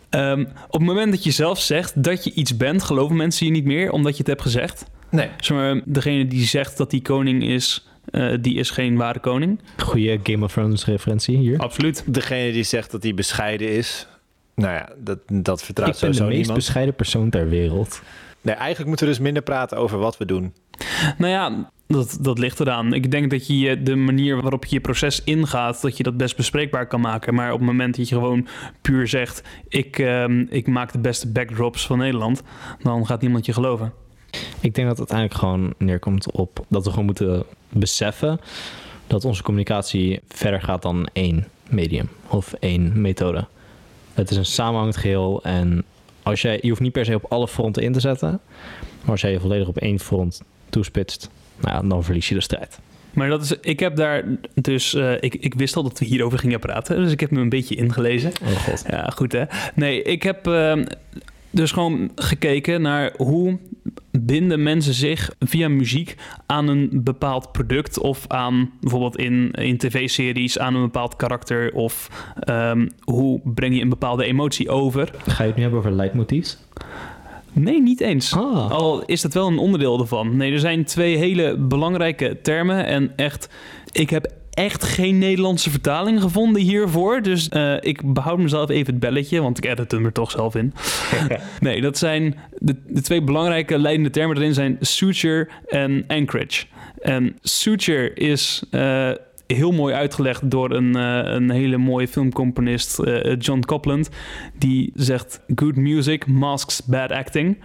um, 0.10 0.42
op 0.68 0.80
het 0.80 0.82
moment 0.82 1.12
dat 1.12 1.24
je 1.24 1.32
zelf 1.32 1.60
zegt 1.60 2.04
dat 2.04 2.24
je 2.24 2.34
iets 2.34 2.58
bent... 2.58 2.84
geloven 2.84 3.16
mensen 3.16 3.46
je 3.46 3.52
niet 3.52 3.66
meer 3.66 3.92
omdat 3.92 4.12
je 4.12 4.18
het 4.18 4.28
hebt 4.28 4.42
gezegd. 4.42 4.86
Nee. 5.10 5.30
Zeg 5.40 5.58
maar, 5.58 5.82
degene 5.86 6.28
die 6.28 6.46
zegt 6.46 6.78
dat 6.78 6.90
die 6.90 7.02
koning 7.02 7.44
is... 7.44 7.88
Uh, 8.12 8.34
die 8.42 8.56
is 8.56 8.70
geen 8.70 8.96
ware 8.96 9.20
koning. 9.20 9.60
Goede 9.78 10.20
Game 10.24 10.46
of 10.46 10.52
Thrones 10.52 10.86
referentie 10.86 11.38
hier. 11.38 11.58
Absoluut. 11.60 12.04
Degene 12.06 12.52
die 12.52 12.64
zegt 12.64 12.92
dat 12.92 13.04
hij 13.04 13.14
bescheiden 13.14 13.70
is... 13.70 14.08
Nou 14.56 14.74
ja, 14.74 14.90
dat, 14.98 15.20
dat 15.28 15.64
vertrouwt 15.64 15.96
ik 15.96 16.02
ben 16.02 16.12
de 16.12 16.24
meest 16.24 16.36
niemand. 16.36 16.58
bescheiden 16.58 16.96
persoon 16.96 17.30
ter 17.30 17.50
wereld. 17.50 18.02
Nee, 18.42 18.56
eigenlijk 18.56 18.88
moeten 18.88 19.06
we 19.06 19.12
dus 19.12 19.22
minder 19.22 19.42
praten 19.44 19.78
over 19.78 19.98
wat 19.98 20.18
we 20.18 20.26
doen. 20.26 20.54
Nou 21.18 21.32
ja, 21.32 21.70
dat, 21.88 22.18
dat 22.22 22.40
ligt 22.40 22.60
eraan. 22.60 22.94
Ik 22.94 23.12
denk 23.12 23.30
dat 23.32 23.48
je 23.48 23.84
de 23.84 23.96
manier 23.96 24.42
waarop 24.42 24.66
je 24.66 24.76
je 24.76 24.82
proces 24.82 25.24
ingaat, 25.24 25.82
dat 25.82 25.98
je 25.98 26.04
dat 26.04 26.18
best 26.18 26.36
bespreekbaar 26.36 26.88
kan 26.88 27.02
maken. 27.02 27.34
Maar 27.34 27.52
op 27.52 27.60
het 27.60 27.68
moment 27.68 27.96
dat 27.96 28.10
je 28.10 28.16
gewoon 28.16 28.48
puur 28.82 29.08
zegt, 29.08 29.44
ik, 29.68 29.98
uh, 29.98 30.26
ik 30.50 30.68
maak 30.68 30.92
de 30.92 31.00
beste 31.00 31.28
backdrops 31.28 31.86
van 31.86 31.98
Nederland, 31.98 32.42
dan 32.82 33.06
gaat 33.06 33.22
niemand 33.22 33.46
je 33.46 33.54
geloven. 33.54 33.94
Ik 34.60 34.76
denk 34.76 34.88
dat 34.88 34.98
het 34.98 35.12
uiteindelijk 35.12 35.40
gewoon 35.40 35.74
neerkomt 35.78 36.32
op 36.32 36.66
dat 36.70 36.84
we 36.84 36.90
gewoon 36.90 37.06
moeten 37.06 37.44
beseffen 37.70 38.40
dat 39.08 39.26
onze 39.26 39.44
communicatie 39.44 40.20
verder 40.28 40.62
gaat 40.62 40.82
dan 40.82 41.10
één 41.14 41.48
medium 41.70 42.10
of 42.28 42.54
één 42.54 43.02
methode. 43.02 43.48
Het 44.16 44.30
is 44.30 44.38
een 44.38 44.46
samenhangend 44.46 44.98
geheel 44.98 45.44
en 45.44 45.84
als 46.24 46.42
jij, 46.42 46.60
je 46.62 46.70
hoeft 46.70 46.82
niet 46.82 46.92
per 46.92 47.06
se 47.06 47.16
op 47.16 47.26
alle 47.30 47.48
fronten 47.48 47.84
in 47.84 47.94
te 47.94 48.00
zetten. 48.00 48.40
Maar 49.02 49.12
als 49.12 49.22
jij 49.22 49.32
je 49.32 49.40
volledig 49.40 49.68
op 49.68 49.78
één 49.78 50.00
front 50.00 50.42
toespitst, 50.70 51.30
nou 51.62 51.76
ja, 51.76 51.90
dan 51.90 52.04
verlies 52.04 52.30
je 52.30 52.36
de 52.36 52.42
strijd. 52.42 52.80
Maar 53.14 53.30
dat 53.30 53.42
is, 53.42 53.52
ik 53.62 53.80
heb 53.80 53.96
daar 53.96 54.24
dus, 54.54 54.94
uh, 54.94 55.14
ik, 55.20 55.36
ik 55.36 55.54
wist 55.54 55.76
al 55.76 55.84
dat 55.84 56.00
we 56.00 56.06
hierover 56.06 56.40
gingen 56.40 56.60
praten, 56.60 56.96
dus 56.96 57.12
ik 57.12 57.20
heb 57.20 57.32
me 57.32 57.40
een 57.40 57.50
beetje 57.50 57.76
ingelezen. 57.76 58.32
Oh 58.42 58.50
god. 58.50 58.84
Ja, 58.90 59.04
goed 59.16 59.32
hè. 59.32 59.44
Nee, 59.76 60.02
ik 60.02 60.24
heb 60.24 60.48
uh, 60.48 60.84
dus 61.50 61.72
gewoon 61.72 62.12
gekeken 62.16 62.82
naar 62.82 63.14
hoe 63.18 63.58
binden 64.22 64.64
mensen 64.64 64.94
zich 64.94 65.36
via 65.40 65.68
muziek 65.68 66.16
aan 66.46 66.68
een 66.68 66.90
bepaald 66.94 67.52
product 67.52 68.00
of 68.00 68.26
aan 68.28 68.72
bijvoorbeeld 68.82 69.18
in, 69.18 69.52
in 69.52 69.78
tv-series 69.78 70.60
aan 70.60 70.76
een 70.76 70.82
bepaald 70.82 71.16
karakter 71.16 71.74
of 71.74 72.10
um, 72.50 72.90
hoe 73.04 73.42
breng 73.44 73.76
je 73.76 73.82
een 73.82 73.90
bepaalde 73.90 74.26
emotie 74.26 74.70
over. 74.70 75.12
Ga 75.28 75.44
je 75.44 75.48
het 75.48 75.56
nu 75.56 75.62
hebben 75.62 75.80
over 75.80 75.92
leidmotiefs? 75.92 76.58
Nee, 77.52 77.82
niet 77.82 78.02
eens. 78.02 78.34
Ah. 78.34 78.72
Al 78.72 79.06
is 79.06 79.22
dat 79.22 79.34
wel 79.34 79.48
een 79.48 79.58
onderdeel 79.58 80.00
ervan. 80.00 80.38
Nee, 80.38 80.52
er 80.52 80.60
zijn 80.60 80.84
twee 80.84 81.18
hele 81.18 81.58
belangrijke 81.58 82.38
termen 82.42 82.86
en 82.86 83.12
echt, 83.16 83.50
ik 83.92 84.10
heb 84.10 84.32
echt 84.56 84.84
geen 84.84 85.18
Nederlandse 85.18 85.70
vertaling 85.70 86.22
gevonden 86.22 86.62
hiervoor. 86.62 87.22
Dus 87.22 87.50
eh, 87.50 87.76
ik 87.80 88.14
behoud 88.14 88.38
mezelf 88.38 88.70
even 88.70 88.94
het 88.94 89.00
belletje, 89.00 89.42
want 89.42 89.58
ik 89.58 89.66
edit 89.66 89.92
hem 89.92 90.06
er 90.06 90.12
toch 90.12 90.32
zelf 90.32 90.56
in. 90.56 90.74
nee, 91.60 91.82
dat 91.82 91.98
zijn 91.98 92.36
de, 92.58 92.76
de 92.88 93.02
twee 93.02 93.22
belangrijke 93.22 93.78
leidende 93.78 94.10
termen 94.10 94.38
erin 94.38 94.54
zijn 94.54 94.78
suture 94.80 95.48
en 95.68 96.04
anchorage. 96.08 96.66
En 97.02 97.38
suture 97.42 98.14
is 98.14 98.64
uh, 98.72 99.12
heel 99.48 99.72
mooi 99.72 99.94
uitgelegd 99.94 100.52
door 100.52 100.72
een, 100.72 100.98
uh, 100.98 101.20
een 101.24 101.50
hele 101.50 101.78
mooie 101.78 102.08
filmcomponist, 102.08 103.02
John 103.38 103.60
Copland. 103.60 104.10
Die 104.58 104.92
zegt: 104.96 105.42
Good 105.56 105.76
music 105.76 106.28
masks 106.28 106.86
bad 106.86 107.12
acting. 107.12 107.58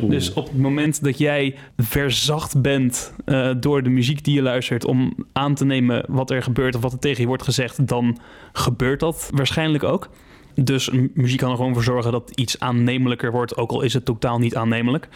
Oeh. 0.00 0.10
Dus 0.10 0.32
op 0.32 0.44
het 0.44 0.58
moment 0.58 1.04
dat 1.04 1.18
jij 1.18 1.54
verzacht 1.76 2.62
bent 2.62 3.14
uh, 3.26 3.50
door 3.60 3.82
de 3.82 3.88
muziek 3.88 4.24
die 4.24 4.34
je 4.34 4.42
luistert 4.42 4.84
om 4.84 5.14
aan 5.32 5.54
te 5.54 5.64
nemen 5.64 6.04
wat 6.08 6.30
er 6.30 6.42
gebeurt 6.42 6.74
of 6.74 6.82
wat 6.82 6.92
er 6.92 6.98
tegen 6.98 7.20
je 7.20 7.26
wordt 7.26 7.42
gezegd, 7.42 7.88
dan 7.88 8.18
gebeurt 8.52 9.00
dat 9.00 9.30
waarschijnlijk 9.34 9.84
ook. 9.84 10.10
Dus 10.54 10.90
muziek 11.14 11.38
kan 11.38 11.50
er 11.50 11.56
gewoon 11.56 11.74
voor 11.74 11.82
zorgen 11.82 12.12
dat 12.12 12.30
iets 12.34 12.60
aannemelijker 12.60 13.32
wordt, 13.32 13.56
ook 13.56 13.70
al 13.70 13.82
is 13.82 13.92
het 13.94 14.04
totaal 14.04 14.38
niet 14.38 14.56
aannemelijk. 14.56 15.08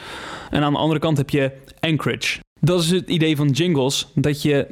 En 0.51 0.63
aan 0.63 0.73
de 0.73 0.79
andere 0.79 1.01
kant 1.01 1.17
heb 1.17 1.31
je 1.31 1.53
anchorage. 1.81 2.41
Dat 2.61 2.81
is 2.81 2.91
het 2.91 3.09
idee 3.09 3.37
van 3.37 3.49
jingles, 3.51 4.11
dat 4.15 4.43
je 4.43 4.67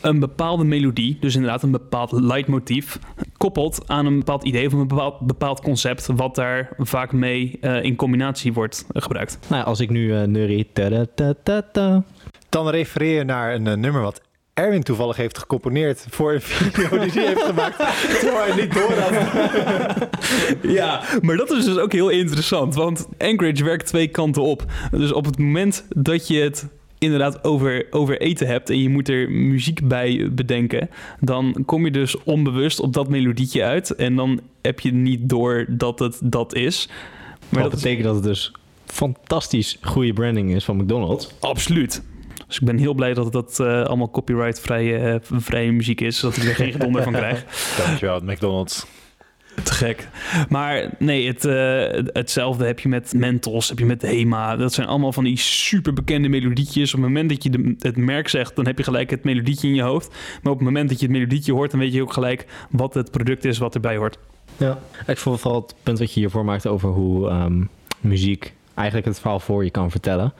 een 0.00 0.18
bepaalde 0.18 0.64
melodie, 0.64 1.16
dus 1.20 1.34
inderdaad 1.34 1.62
een 1.62 1.70
bepaald 1.70 2.12
leidmotief, 2.12 2.98
koppelt 3.36 3.82
aan 3.86 4.06
een 4.06 4.18
bepaald 4.18 4.44
idee 4.44 4.66
of 4.66 4.72
een 4.72 4.86
bepaald, 4.86 5.20
bepaald 5.20 5.60
concept, 5.60 6.06
wat 6.06 6.34
daar 6.34 6.68
vaak 6.78 7.12
mee 7.12 7.58
uh, 7.60 7.82
in 7.82 7.96
combinatie 7.96 8.52
wordt 8.52 8.86
uh, 8.92 9.02
gebruikt. 9.02 9.38
Nou, 9.48 9.64
als 9.64 9.80
ik 9.80 9.90
nu 9.90 10.06
uh, 10.06 10.22
neurie. 10.22 10.68
Ta 10.72 11.06
-ta 11.14 11.62
-ta 11.72 12.04
Dan 12.48 12.68
refereer 12.68 13.18
je 13.18 13.24
naar 13.24 13.54
een 13.54 13.80
nummer 13.80 14.00
wat 14.00 14.20
Erwin 14.58 14.82
toevallig 14.82 15.16
heeft 15.16 15.38
gecomponeerd 15.38 16.06
voor 16.10 16.32
een 16.32 16.40
video 16.40 16.98
die 16.98 17.10
hij 17.10 17.26
heeft 17.26 17.42
gemaakt. 17.42 17.76
Terwijl 18.20 18.52
hij 18.52 18.60
niet 18.60 18.74
door 18.74 18.92
had. 18.92 20.08
ja, 20.78 21.02
maar 21.20 21.36
dat 21.36 21.50
is 21.50 21.64
dus 21.64 21.78
ook 21.78 21.92
heel 21.92 22.08
interessant. 22.08 22.74
Want 22.74 23.08
Anchorage 23.18 23.64
werkt 23.64 23.86
twee 23.86 24.08
kanten 24.08 24.42
op. 24.42 24.64
Dus 24.90 25.12
op 25.12 25.24
het 25.24 25.38
moment 25.38 25.84
dat 25.88 26.28
je 26.28 26.40
het 26.40 26.66
inderdaad 26.98 27.44
over, 27.44 27.86
over 27.90 28.20
eten 28.20 28.46
hebt 28.46 28.70
en 28.70 28.82
je 28.82 28.88
moet 28.88 29.08
er 29.08 29.30
muziek 29.30 29.88
bij 29.88 30.28
bedenken, 30.32 30.90
dan 31.20 31.62
kom 31.66 31.84
je 31.84 31.90
dus 31.90 32.22
onbewust 32.22 32.80
op 32.80 32.92
dat 32.92 33.08
melodietje 33.08 33.64
uit 33.64 33.94
en 33.94 34.14
dan 34.16 34.40
heb 34.62 34.80
je 34.80 34.92
niet 34.92 35.28
door 35.28 35.66
dat 35.68 35.98
het 35.98 36.20
dat 36.22 36.54
is. 36.54 36.88
Maar 37.48 37.62
dat, 37.62 37.70
dat 37.70 37.80
betekent 37.80 38.04
dat 38.04 38.14
het 38.14 38.24
dus 38.24 38.52
fantastisch 38.86 39.78
goede 39.82 40.12
branding 40.12 40.54
is 40.54 40.64
van 40.64 40.76
McDonald's. 40.76 41.28
Absoluut. 41.40 42.02
Dus 42.46 42.58
ik 42.58 42.66
ben 42.66 42.78
heel 42.78 42.94
blij 42.94 43.14
dat 43.14 43.32
dat 43.32 43.58
uh, 43.60 43.82
allemaal 43.82 44.10
copyright-vrije 44.10 45.20
uh, 45.32 45.40
vrije 45.40 45.72
muziek 45.72 46.00
is, 46.00 46.18
zodat 46.18 46.36
ik 46.36 46.44
er 46.44 46.54
geen 46.54 46.72
gedonder 46.72 47.02
van 47.02 47.12
krijg. 47.12 47.44
Dankjewel, 47.84 48.20
McDonald's. 48.20 48.86
Te 49.62 49.72
gek. 49.72 50.08
Maar 50.48 50.90
nee, 50.98 51.26
het, 51.26 51.44
uh, 51.44 52.12
hetzelfde 52.12 52.64
heb 52.64 52.80
je 52.80 52.88
met 52.88 53.12
Mentos, 53.16 53.68
heb 53.68 53.78
je 53.78 53.84
met 53.84 54.02
Hema. 54.02 54.56
Dat 54.56 54.72
zijn 54.72 54.86
allemaal 54.86 55.12
van 55.12 55.24
die 55.24 55.38
super 55.38 55.92
bekende 55.92 56.28
melodietjes. 56.28 56.94
Op 56.94 57.00
het 57.00 57.08
moment 57.08 57.28
dat 57.28 57.42
je 57.42 57.50
de, 57.50 57.74
het 57.78 57.96
merk 57.96 58.28
zegt, 58.28 58.56
dan 58.56 58.66
heb 58.66 58.78
je 58.78 58.84
gelijk 58.84 59.10
het 59.10 59.24
melodietje 59.24 59.68
in 59.68 59.74
je 59.74 59.82
hoofd. 59.82 60.08
Maar 60.42 60.52
op 60.52 60.58
het 60.58 60.68
moment 60.68 60.88
dat 60.88 61.00
je 61.00 61.06
het 61.06 61.14
melodietje 61.14 61.52
hoort, 61.52 61.70
dan 61.70 61.80
weet 61.80 61.92
je 61.92 62.02
ook 62.02 62.12
gelijk 62.12 62.46
wat 62.70 62.94
het 62.94 63.10
product 63.10 63.44
is 63.44 63.58
wat 63.58 63.74
erbij 63.74 63.96
hoort. 63.96 64.18
Ja, 64.56 64.78
ik 65.06 65.18
vond 65.18 65.40
vooral 65.40 65.60
het 65.60 65.74
punt 65.82 65.98
wat 65.98 66.12
je 66.12 66.20
hiervoor 66.20 66.44
maakt 66.44 66.66
over 66.66 66.88
hoe 66.88 67.30
um, 67.30 67.68
muziek 68.00 68.54
eigenlijk 68.78 69.06
het 69.06 69.20
verhaal 69.20 69.40
voor 69.40 69.64
je 69.64 69.70
kan 69.70 69.90
vertellen. 69.90 70.32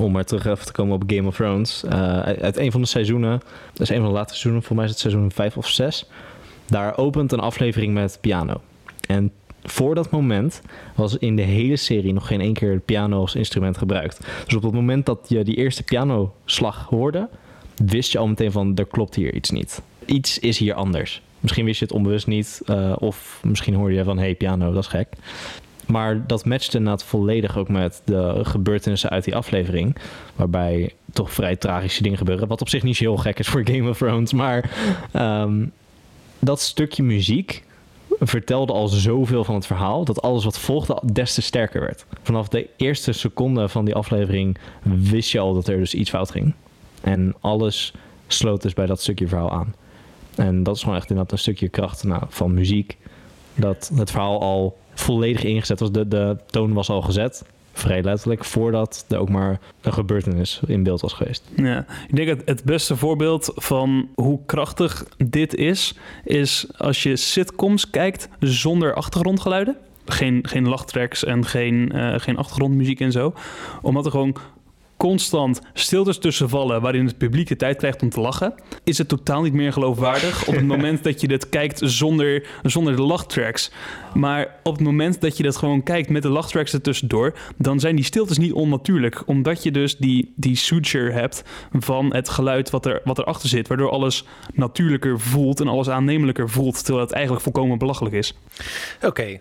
Om 0.00 0.12
maar 0.12 0.24
terug 0.24 0.46
even 0.46 0.66
te 0.66 0.72
komen 0.72 0.94
op 0.94 1.02
Game 1.06 1.28
of 1.28 1.34
Thrones. 1.34 1.82
Uh, 1.84 1.92
uit 2.20 2.56
een 2.56 2.72
van 2.72 2.80
de 2.80 2.86
seizoenen, 2.86 3.40
dat 3.72 3.80
is 3.80 3.88
een 3.88 4.00
van 4.00 4.06
de 4.06 4.12
laatste 4.12 4.38
seizoenen, 4.38 4.62
voor 4.62 4.76
mij 4.76 4.84
is 4.84 4.90
het 4.90 5.00
seizoen 5.00 5.32
5 5.32 5.56
of 5.56 5.68
6. 5.68 6.08
Daar 6.68 6.96
opent 6.96 7.32
een 7.32 7.40
aflevering 7.40 7.94
met 7.94 8.18
piano. 8.20 8.60
En 9.06 9.32
voor 9.62 9.94
dat 9.94 10.10
moment 10.10 10.62
was 10.94 11.16
in 11.16 11.36
de 11.36 11.42
hele 11.42 11.76
serie 11.76 12.12
nog 12.12 12.26
geen 12.26 12.40
één 12.40 12.52
keer 12.52 12.72
het 12.72 12.84
piano 12.84 13.20
als 13.20 13.34
instrument 13.34 13.78
gebruikt. 13.78 14.26
Dus 14.44 14.54
op 14.54 14.62
het 14.62 14.72
moment 14.72 15.06
dat 15.06 15.26
je 15.28 15.44
die 15.44 15.56
eerste 15.56 15.82
pianoslag 15.82 16.86
hoorde, 16.88 17.28
wist 17.84 18.12
je 18.12 18.18
al 18.18 18.28
meteen 18.28 18.52
van 18.52 18.76
er 18.76 18.86
klopt 18.86 19.14
hier 19.14 19.34
iets 19.34 19.50
niet. 19.50 19.82
Iets 20.04 20.38
is 20.38 20.58
hier 20.58 20.74
anders. 20.74 21.22
Misschien 21.40 21.64
wist 21.64 21.78
je 21.78 21.84
het 21.84 21.94
onbewust 21.94 22.26
niet, 22.26 22.62
uh, 22.66 22.96
of 22.98 23.40
misschien 23.44 23.74
hoorde 23.74 23.94
je 23.94 24.04
van 24.04 24.18
hey, 24.18 24.34
piano, 24.34 24.72
dat 24.72 24.82
is 24.82 24.88
gek. 24.88 25.08
Maar 25.86 26.26
dat 26.26 26.44
matchte 26.44 26.76
inderdaad 26.76 27.04
volledig 27.04 27.56
ook 27.56 27.68
met 27.68 28.02
de 28.04 28.40
gebeurtenissen 28.42 29.10
uit 29.10 29.24
die 29.24 29.36
aflevering. 29.36 29.96
Waarbij 30.36 30.92
toch 31.12 31.32
vrij 31.32 31.56
tragische 31.56 32.02
dingen 32.02 32.18
gebeuren. 32.18 32.48
Wat 32.48 32.60
op 32.60 32.68
zich 32.68 32.82
niet 32.82 32.96
zo 32.96 33.04
heel 33.04 33.16
gek 33.16 33.38
is 33.38 33.48
voor 33.48 33.62
Game 33.64 33.88
of 33.88 33.96
Thrones. 33.96 34.32
Maar 34.32 34.70
um, 35.12 35.72
dat 36.38 36.60
stukje 36.60 37.02
muziek 37.02 37.64
vertelde 38.20 38.72
al 38.72 38.88
zoveel 38.88 39.44
van 39.44 39.54
het 39.54 39.66
verhaal. 39.66 40.04
Dat 40.04 40.22
alles 40.22 40.44
wat 40.44 40.58
volgde 40.58 41.02
des 41.12 41.34
te 41.34 41.42
sterker 41.42 41.80
werd. 41.80 42.06
Vanaf 42.22 42.48
de 42.48 42.68
eerste 42.76 43.12
seconde 43.12 43.68
van 43.68 43.84
die 43.84 43.94
aflevering 43.94 44.58
wist 44.82 45.30
je 45.30 45.38
al 45.38 45.54
dat 45.54 45.68
er 45.68 45.78
dus 45.78 45.94
iets 45.94 46.10
fout 46.10 46.30
ging. 46.30 46.54
En 47.00 47.34
alles 47.40 47.92
sloot 48.26 48.62
dus 48.62 48.74
bij 48.74 48.86
dat 48.86 49.00
stukje 49.00 49.28
verhaal 49.28 49.52
aan. 49.52 49.74
En 50.34 50.62
dat 50.62 50.76
is 50.76 50.82
gewoon 50.82 50.96
echt 50.96 51.08
inderdaad 51.08 51.32
een 51.32 51.38
stukje 51.38 51.68
kracht 51.68 52.04
nou, 52.04 52.22
van 52.28 52.54
muziek. 52.54 52.96
Dat 53.54 53.90
het 53.94 54.10
verhaal 54.10 54.40
al 54.40 54.78
volledig 54.94 55.44
ingezet 55.44 55.80
was. 55.80 55.92
De, 55.92 56.08
de 56.08 56.36
toon 56.46 56.72
was 56.72 56.90
al 56.90 57.02
gezet. 57.02 57.44
Vrij 57.78 58.02
letterlijk, 58.02 58.44
voordat 58.44 59.04
er 59.08 59.18
ook 59.18 59.28
maar 59.28 59.60
een 59.80 59.92
gebeurtenis 59.92 60.60
in 60.66 60.82
beeld 60.82 61.00
was 61.00 61.12
geweest. 61.12 61.44
Ja, 61.56 61.86
ik 62.08 62.16
denk 62.16 62.28
dat 62.28 62.42
het 62.44 62.64
beste 62.64 62.96
voorbeeld 62.96 63.52
van 63.54 64.08
hoe 64.14 64.40
krachtig 64.46 65.04
dit 65.16 65.54
is, 65.54 65.94
is 66.24 66.66
als 66.76 67.02
je 67.02 67.16
sitcoms 67.16 67.90
kijkt 67.90 68.28
zonder 68.40 68.94
achtergrondgeluiden. 68.94 69.76
Geen, 70.06 70.46
geen 70.48 70.68
lachtracks 70.68 71.24
en 71.24 71.46
geen, 71.46 71.92
uh, 71.94 72.14
geen 72.16 72.36
achtergrondmuziek 72.36 73.00
en 73.00 73.12
zo. 73.12 73.32
Omdat 73.82 74.04
er 74.04 74.10
gewoon 74.10 74.36
constant 74.98 75.60
stiltes 75.74 76.18
tussen 76.18 76.48
vallen 76.48 76.80
waarin 76.80 77.06
het 77.06 77.18
publiek 77.18 77.48
de 77.48 77.56
tijd 77.56 77.76
krijgt 77.76 78.02
om 78.02 78.10
te 78.10 78.20
lachen, 78.20 78.54
is 78.84 78.98
het 78.98 79.08
totaal 79.08 79.42
niet 79.42 79.52
meer 79.52 79.72
geloofwaardig 79.72 80.46
op 80.46 80.54
het 80.54 80.66
moment 80.74 81.04
dat 81.04 81.20
je 81.20 81.28
dit 81.28 81.48
kijkt 81.48 81.80
zonder, 81.84 82.46
zonder 82.62 82.96
de 82.96 83.02
lachtracks. 83.02 83.70
Maar 84.14 84.56
op 84.62 84.74
het 84.74 84.84
moment 84.84 85.20
dat 85.20 85.36
je 85.36 85.42
dat 85.42 85.56
gewoon 85.56 85.82
kijkt 85.82 86.08
met 86.08 86.22
de 86.22 86.28
lachtracks 86.28 86.72
ertussendoor, 86.72 87.34
dan 87.56 87.80
zijn 87.80 87.96
die 87.96 88.04
stiltes 88.04 88.38
niet 88.38 88.52
onnatuurlijk. 88.52 89.22
Omdat 89.26 89.62
je 89.62 89.70
dus 89.70 89.96
die, 89.96 90.32
die 90.36 90.56
suture 90.56 91.10
hebt 91.10 91.44
van 91.72 92.14
het 92.14 92.28
geluid 92.28 92.70
wat, 92.70 92.86
er, 92.86 93.00
wat 93.04 93.18
erachter 93.18 93.48
zit. 93.48 93.68
Waardoor 93.68 93.90
alles 93.90 94.24
natuurlijker 94.54 95.20
voelt 95.20 95.60
en 95.60 95.68
alles 95.68 95.88
aannemelijker 95.88 96.50
voelt. 96.50 96.84
Terwijl 96.84 97.06
het 97.06 97.14
eigenlijk 97.14 97.42
volkomen 97.44 97.78
belachelijk 97.78 98.14
is. 98.14 98.34
Oké, 98.96 99.06
okay. 99.06 99.40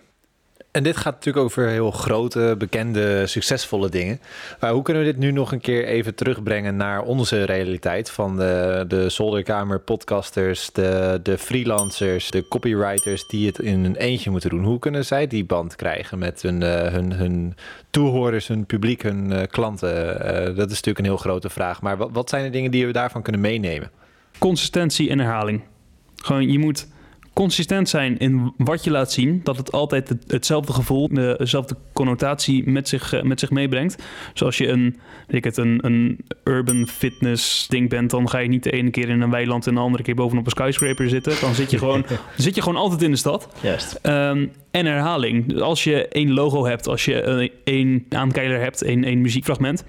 En 0.78 0.84
dit 0.84 0.98
gaat 0.98 1.14
natuurlijk 1.14 1.46
over 1.46 1.68
heel 1.68 1.92
grote, 1.92 2.56
bekende, 2.58 3.28
succesvolle 3.28 3.90
dingen. 3.90 4.20
Maar 4.60 4.72
hoe 4.72 4.82
kunnen 4.82 5.04
we 5.04 5.12
dit 5.12 5.20
nu 5.20 5.32
nog 5.32 5.52
een 5.52 5.62
keer 5.62 5.86
even 5.86 6.16
terugbrengen 6.16 6.76
naar 6.76 7.02
onze 7.02 7.44
realiteit? 7.44 8.12
Van 8.12 8.38
de, 8.38 8.86
de 8.88 9.10
zolderkamer 9.10 9.80
podcasters, 9.80 10.70
de, 10.72 11.20
de 11.24 11.38
freelancers, 11.38 12.32
de 12.32 12.48
copywriters 12.48 13.28
die 13.28 13.48
het 13.48 13.60
in 13.60 13.86
een 13.86 13.96
eentje 13.96 14.30
moeten 14.30 14.50
doen. 14.50 14.64
Hoe 14.64 14.80
kunnen 14.80 15.06
zij 15.06 15.28
die 15.28 15.46
band 15.46 15.76
krijgen 15.76 16.20
met 16.20 16.42
hun, 16.42 16.62
uh, 16.62 16.82
hun, 16.82 17.12
hun 17.12 17.56
toehoorders, 17.90 18.48
hun 18.48 18.66
publiek, 18.66 19.02
hun 19.02 19.32
uh, 19.32 19.42
klanten? 19.50 19.90
Uh, 19.90 20.56
dat 20.56 20.72
is 20.72 20.76
natuurlijk 20.76 21.00
een 21.00 21.06
heel 21.06 21.18
grote 21.18 21.50
vraag. 21.50 21.82
Maar 21.82 21.98
wat, 21.98 22.10
wat 22.12 22.30
zijn 22.30 22.44
de 22.44 22.50
dingen 22.50 22.72
die 22.72 22.86
we 22.86 22.92
daarvan 22.92 23.22
kunnen 23.22 23.42
meenemen? 23.42 23.92
Consistentie 24.40 25.10
en 25.10 25.20
herhaling. 25.20 25.62
Gewoon, 26.16 26.52
je 26.52 26.60
moet 26.60 26.88
consistent 27.38 27.90
zijn 27.90 28.18
in 28.18 28.54
wat 28.58 28.84
je 28.84 28.92
laat 28.92 29.12
zien. 29.12 29.42
Dat 29.44 29.58
het 29.58 29.72
altijd 29.72 30.10
het, 30.10 30.24
hetzelfde 30.28 30.74
gevoel, 30.74 31.08
dezelfde 31.08 31.76
connotatie 31.94 32.70
met 32.70 32.88
zich, 32.88 33.24
met 33.24 33.40
zich 33.40 33.50
meebrengt. 33.50 34.04
Zoals 34.34 34.58
je 34.58 34.68
een, 34.68 35.00
ik 35.28 35.44
het, 35.44 35.58
een, 35.58 35.80
een 35.82 36.26
urban 36.44 36.88
fitness 36.88 37.68
ding 37.68 37.90
bent, 37.90 38.10
dan 38.10 38.30
ga 38.30 38.38
je 38.38 38.48
niet 38.48 38.64
de 38.64 38.72
ene 38.72 38.90
keer 38.90 39.10
in 39.10 39.22
een 39.22 39.30
weiland 39.30 39.68
en 39.68 39.74
de 39.74 39.80
andere 39.80 40.04
keer 40.04 40.16
bovenop 40.16 40.46
een 40.46 40.52
skyscraper 40.52 41.10
zitten. 41.10 41.34
Dan 41.42 41.56
zit 41.56 41.72
je 41.72 41.78
gewoon, 41.78 42.06
zit 42.38 42.56
je 42.56 42.62
gewoon 42.62 42.82
altijd 42.82 43.02
in 43.02 43.12
de 43.12 43.18
stad. 43.18 43.50
Juist. 43.62 44.00
Um, 44.04 44.52
en 44.78 44.86
herhaling. 44.86 45.46
Dus 45.46 45.62
als 45.62 45.84
je 45.84 46.08
één 46.08 46.34
logo 46.34 46.66
hebt, 46.66 46.88
als 46.88 47.06
je 47.06 47.52
één 47.64 48.06
aankeiler 48.10 48.60
hebt, 48.60 48.82
één, 48.82 49.04
één 49.04 49.22
muziekfragment, 49.22 49.84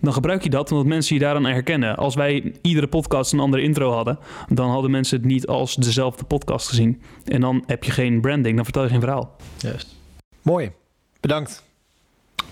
dan 0.00 0.12
gebruik 0.12 0.42
je 0.42 0.50
dat 0.50 0.70
omdat 0.70 0.86
mensen 0.86 1.14
je 1.14 1.20
daaraan 1.20 1.44
herkennen. 1.44 1.96
Als 1.96 2.14
wij 2.14 2.52
iedere 2.62 2.86
podcast 2.86 3.32
een 3.32 3.40
andere 3.40 3.62
intro 3.62 3.92
hadden, 3.92 4.18
dan 4.48 4.70
hadden 4.70 4.90
mensen 4.90 5.16
het 5.16 5.26
niet 5.26 5.46
als 5.46 5.74
dezelfde 5.74 6.24
podcast 6.24 6.68
gezien. 6.68 7.02
En 7.24 7.40
dan 7.40 7.62
heb 7.66 7.84
je 7.84 7.90
geen 7.90 8.20
branding, 8.20 8.54
dan 8.54 8.64
vertel 8.64 8.82
je 8.82 8.88
geen 8.88 9.00
verhaal. 9.00 9.36
Juist. 9.58 9.96
Mooi. 10.42 10.72
Bedankt. 11.20 11.64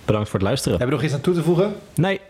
Bedankt 0.05 0.29
voor 0.29 0.39
het 0.39 0.49
luisteren. 0.49 0.79
Hebben 0.79 0.97
we 0.97 1.03
nog 1.03 1.13
iets 1.13 1.15
aan 1.15 1.33
toe 1.33 1.35
te 1.35 1.43
voegen? 1.43 1.75
Nee. 1.95 2.21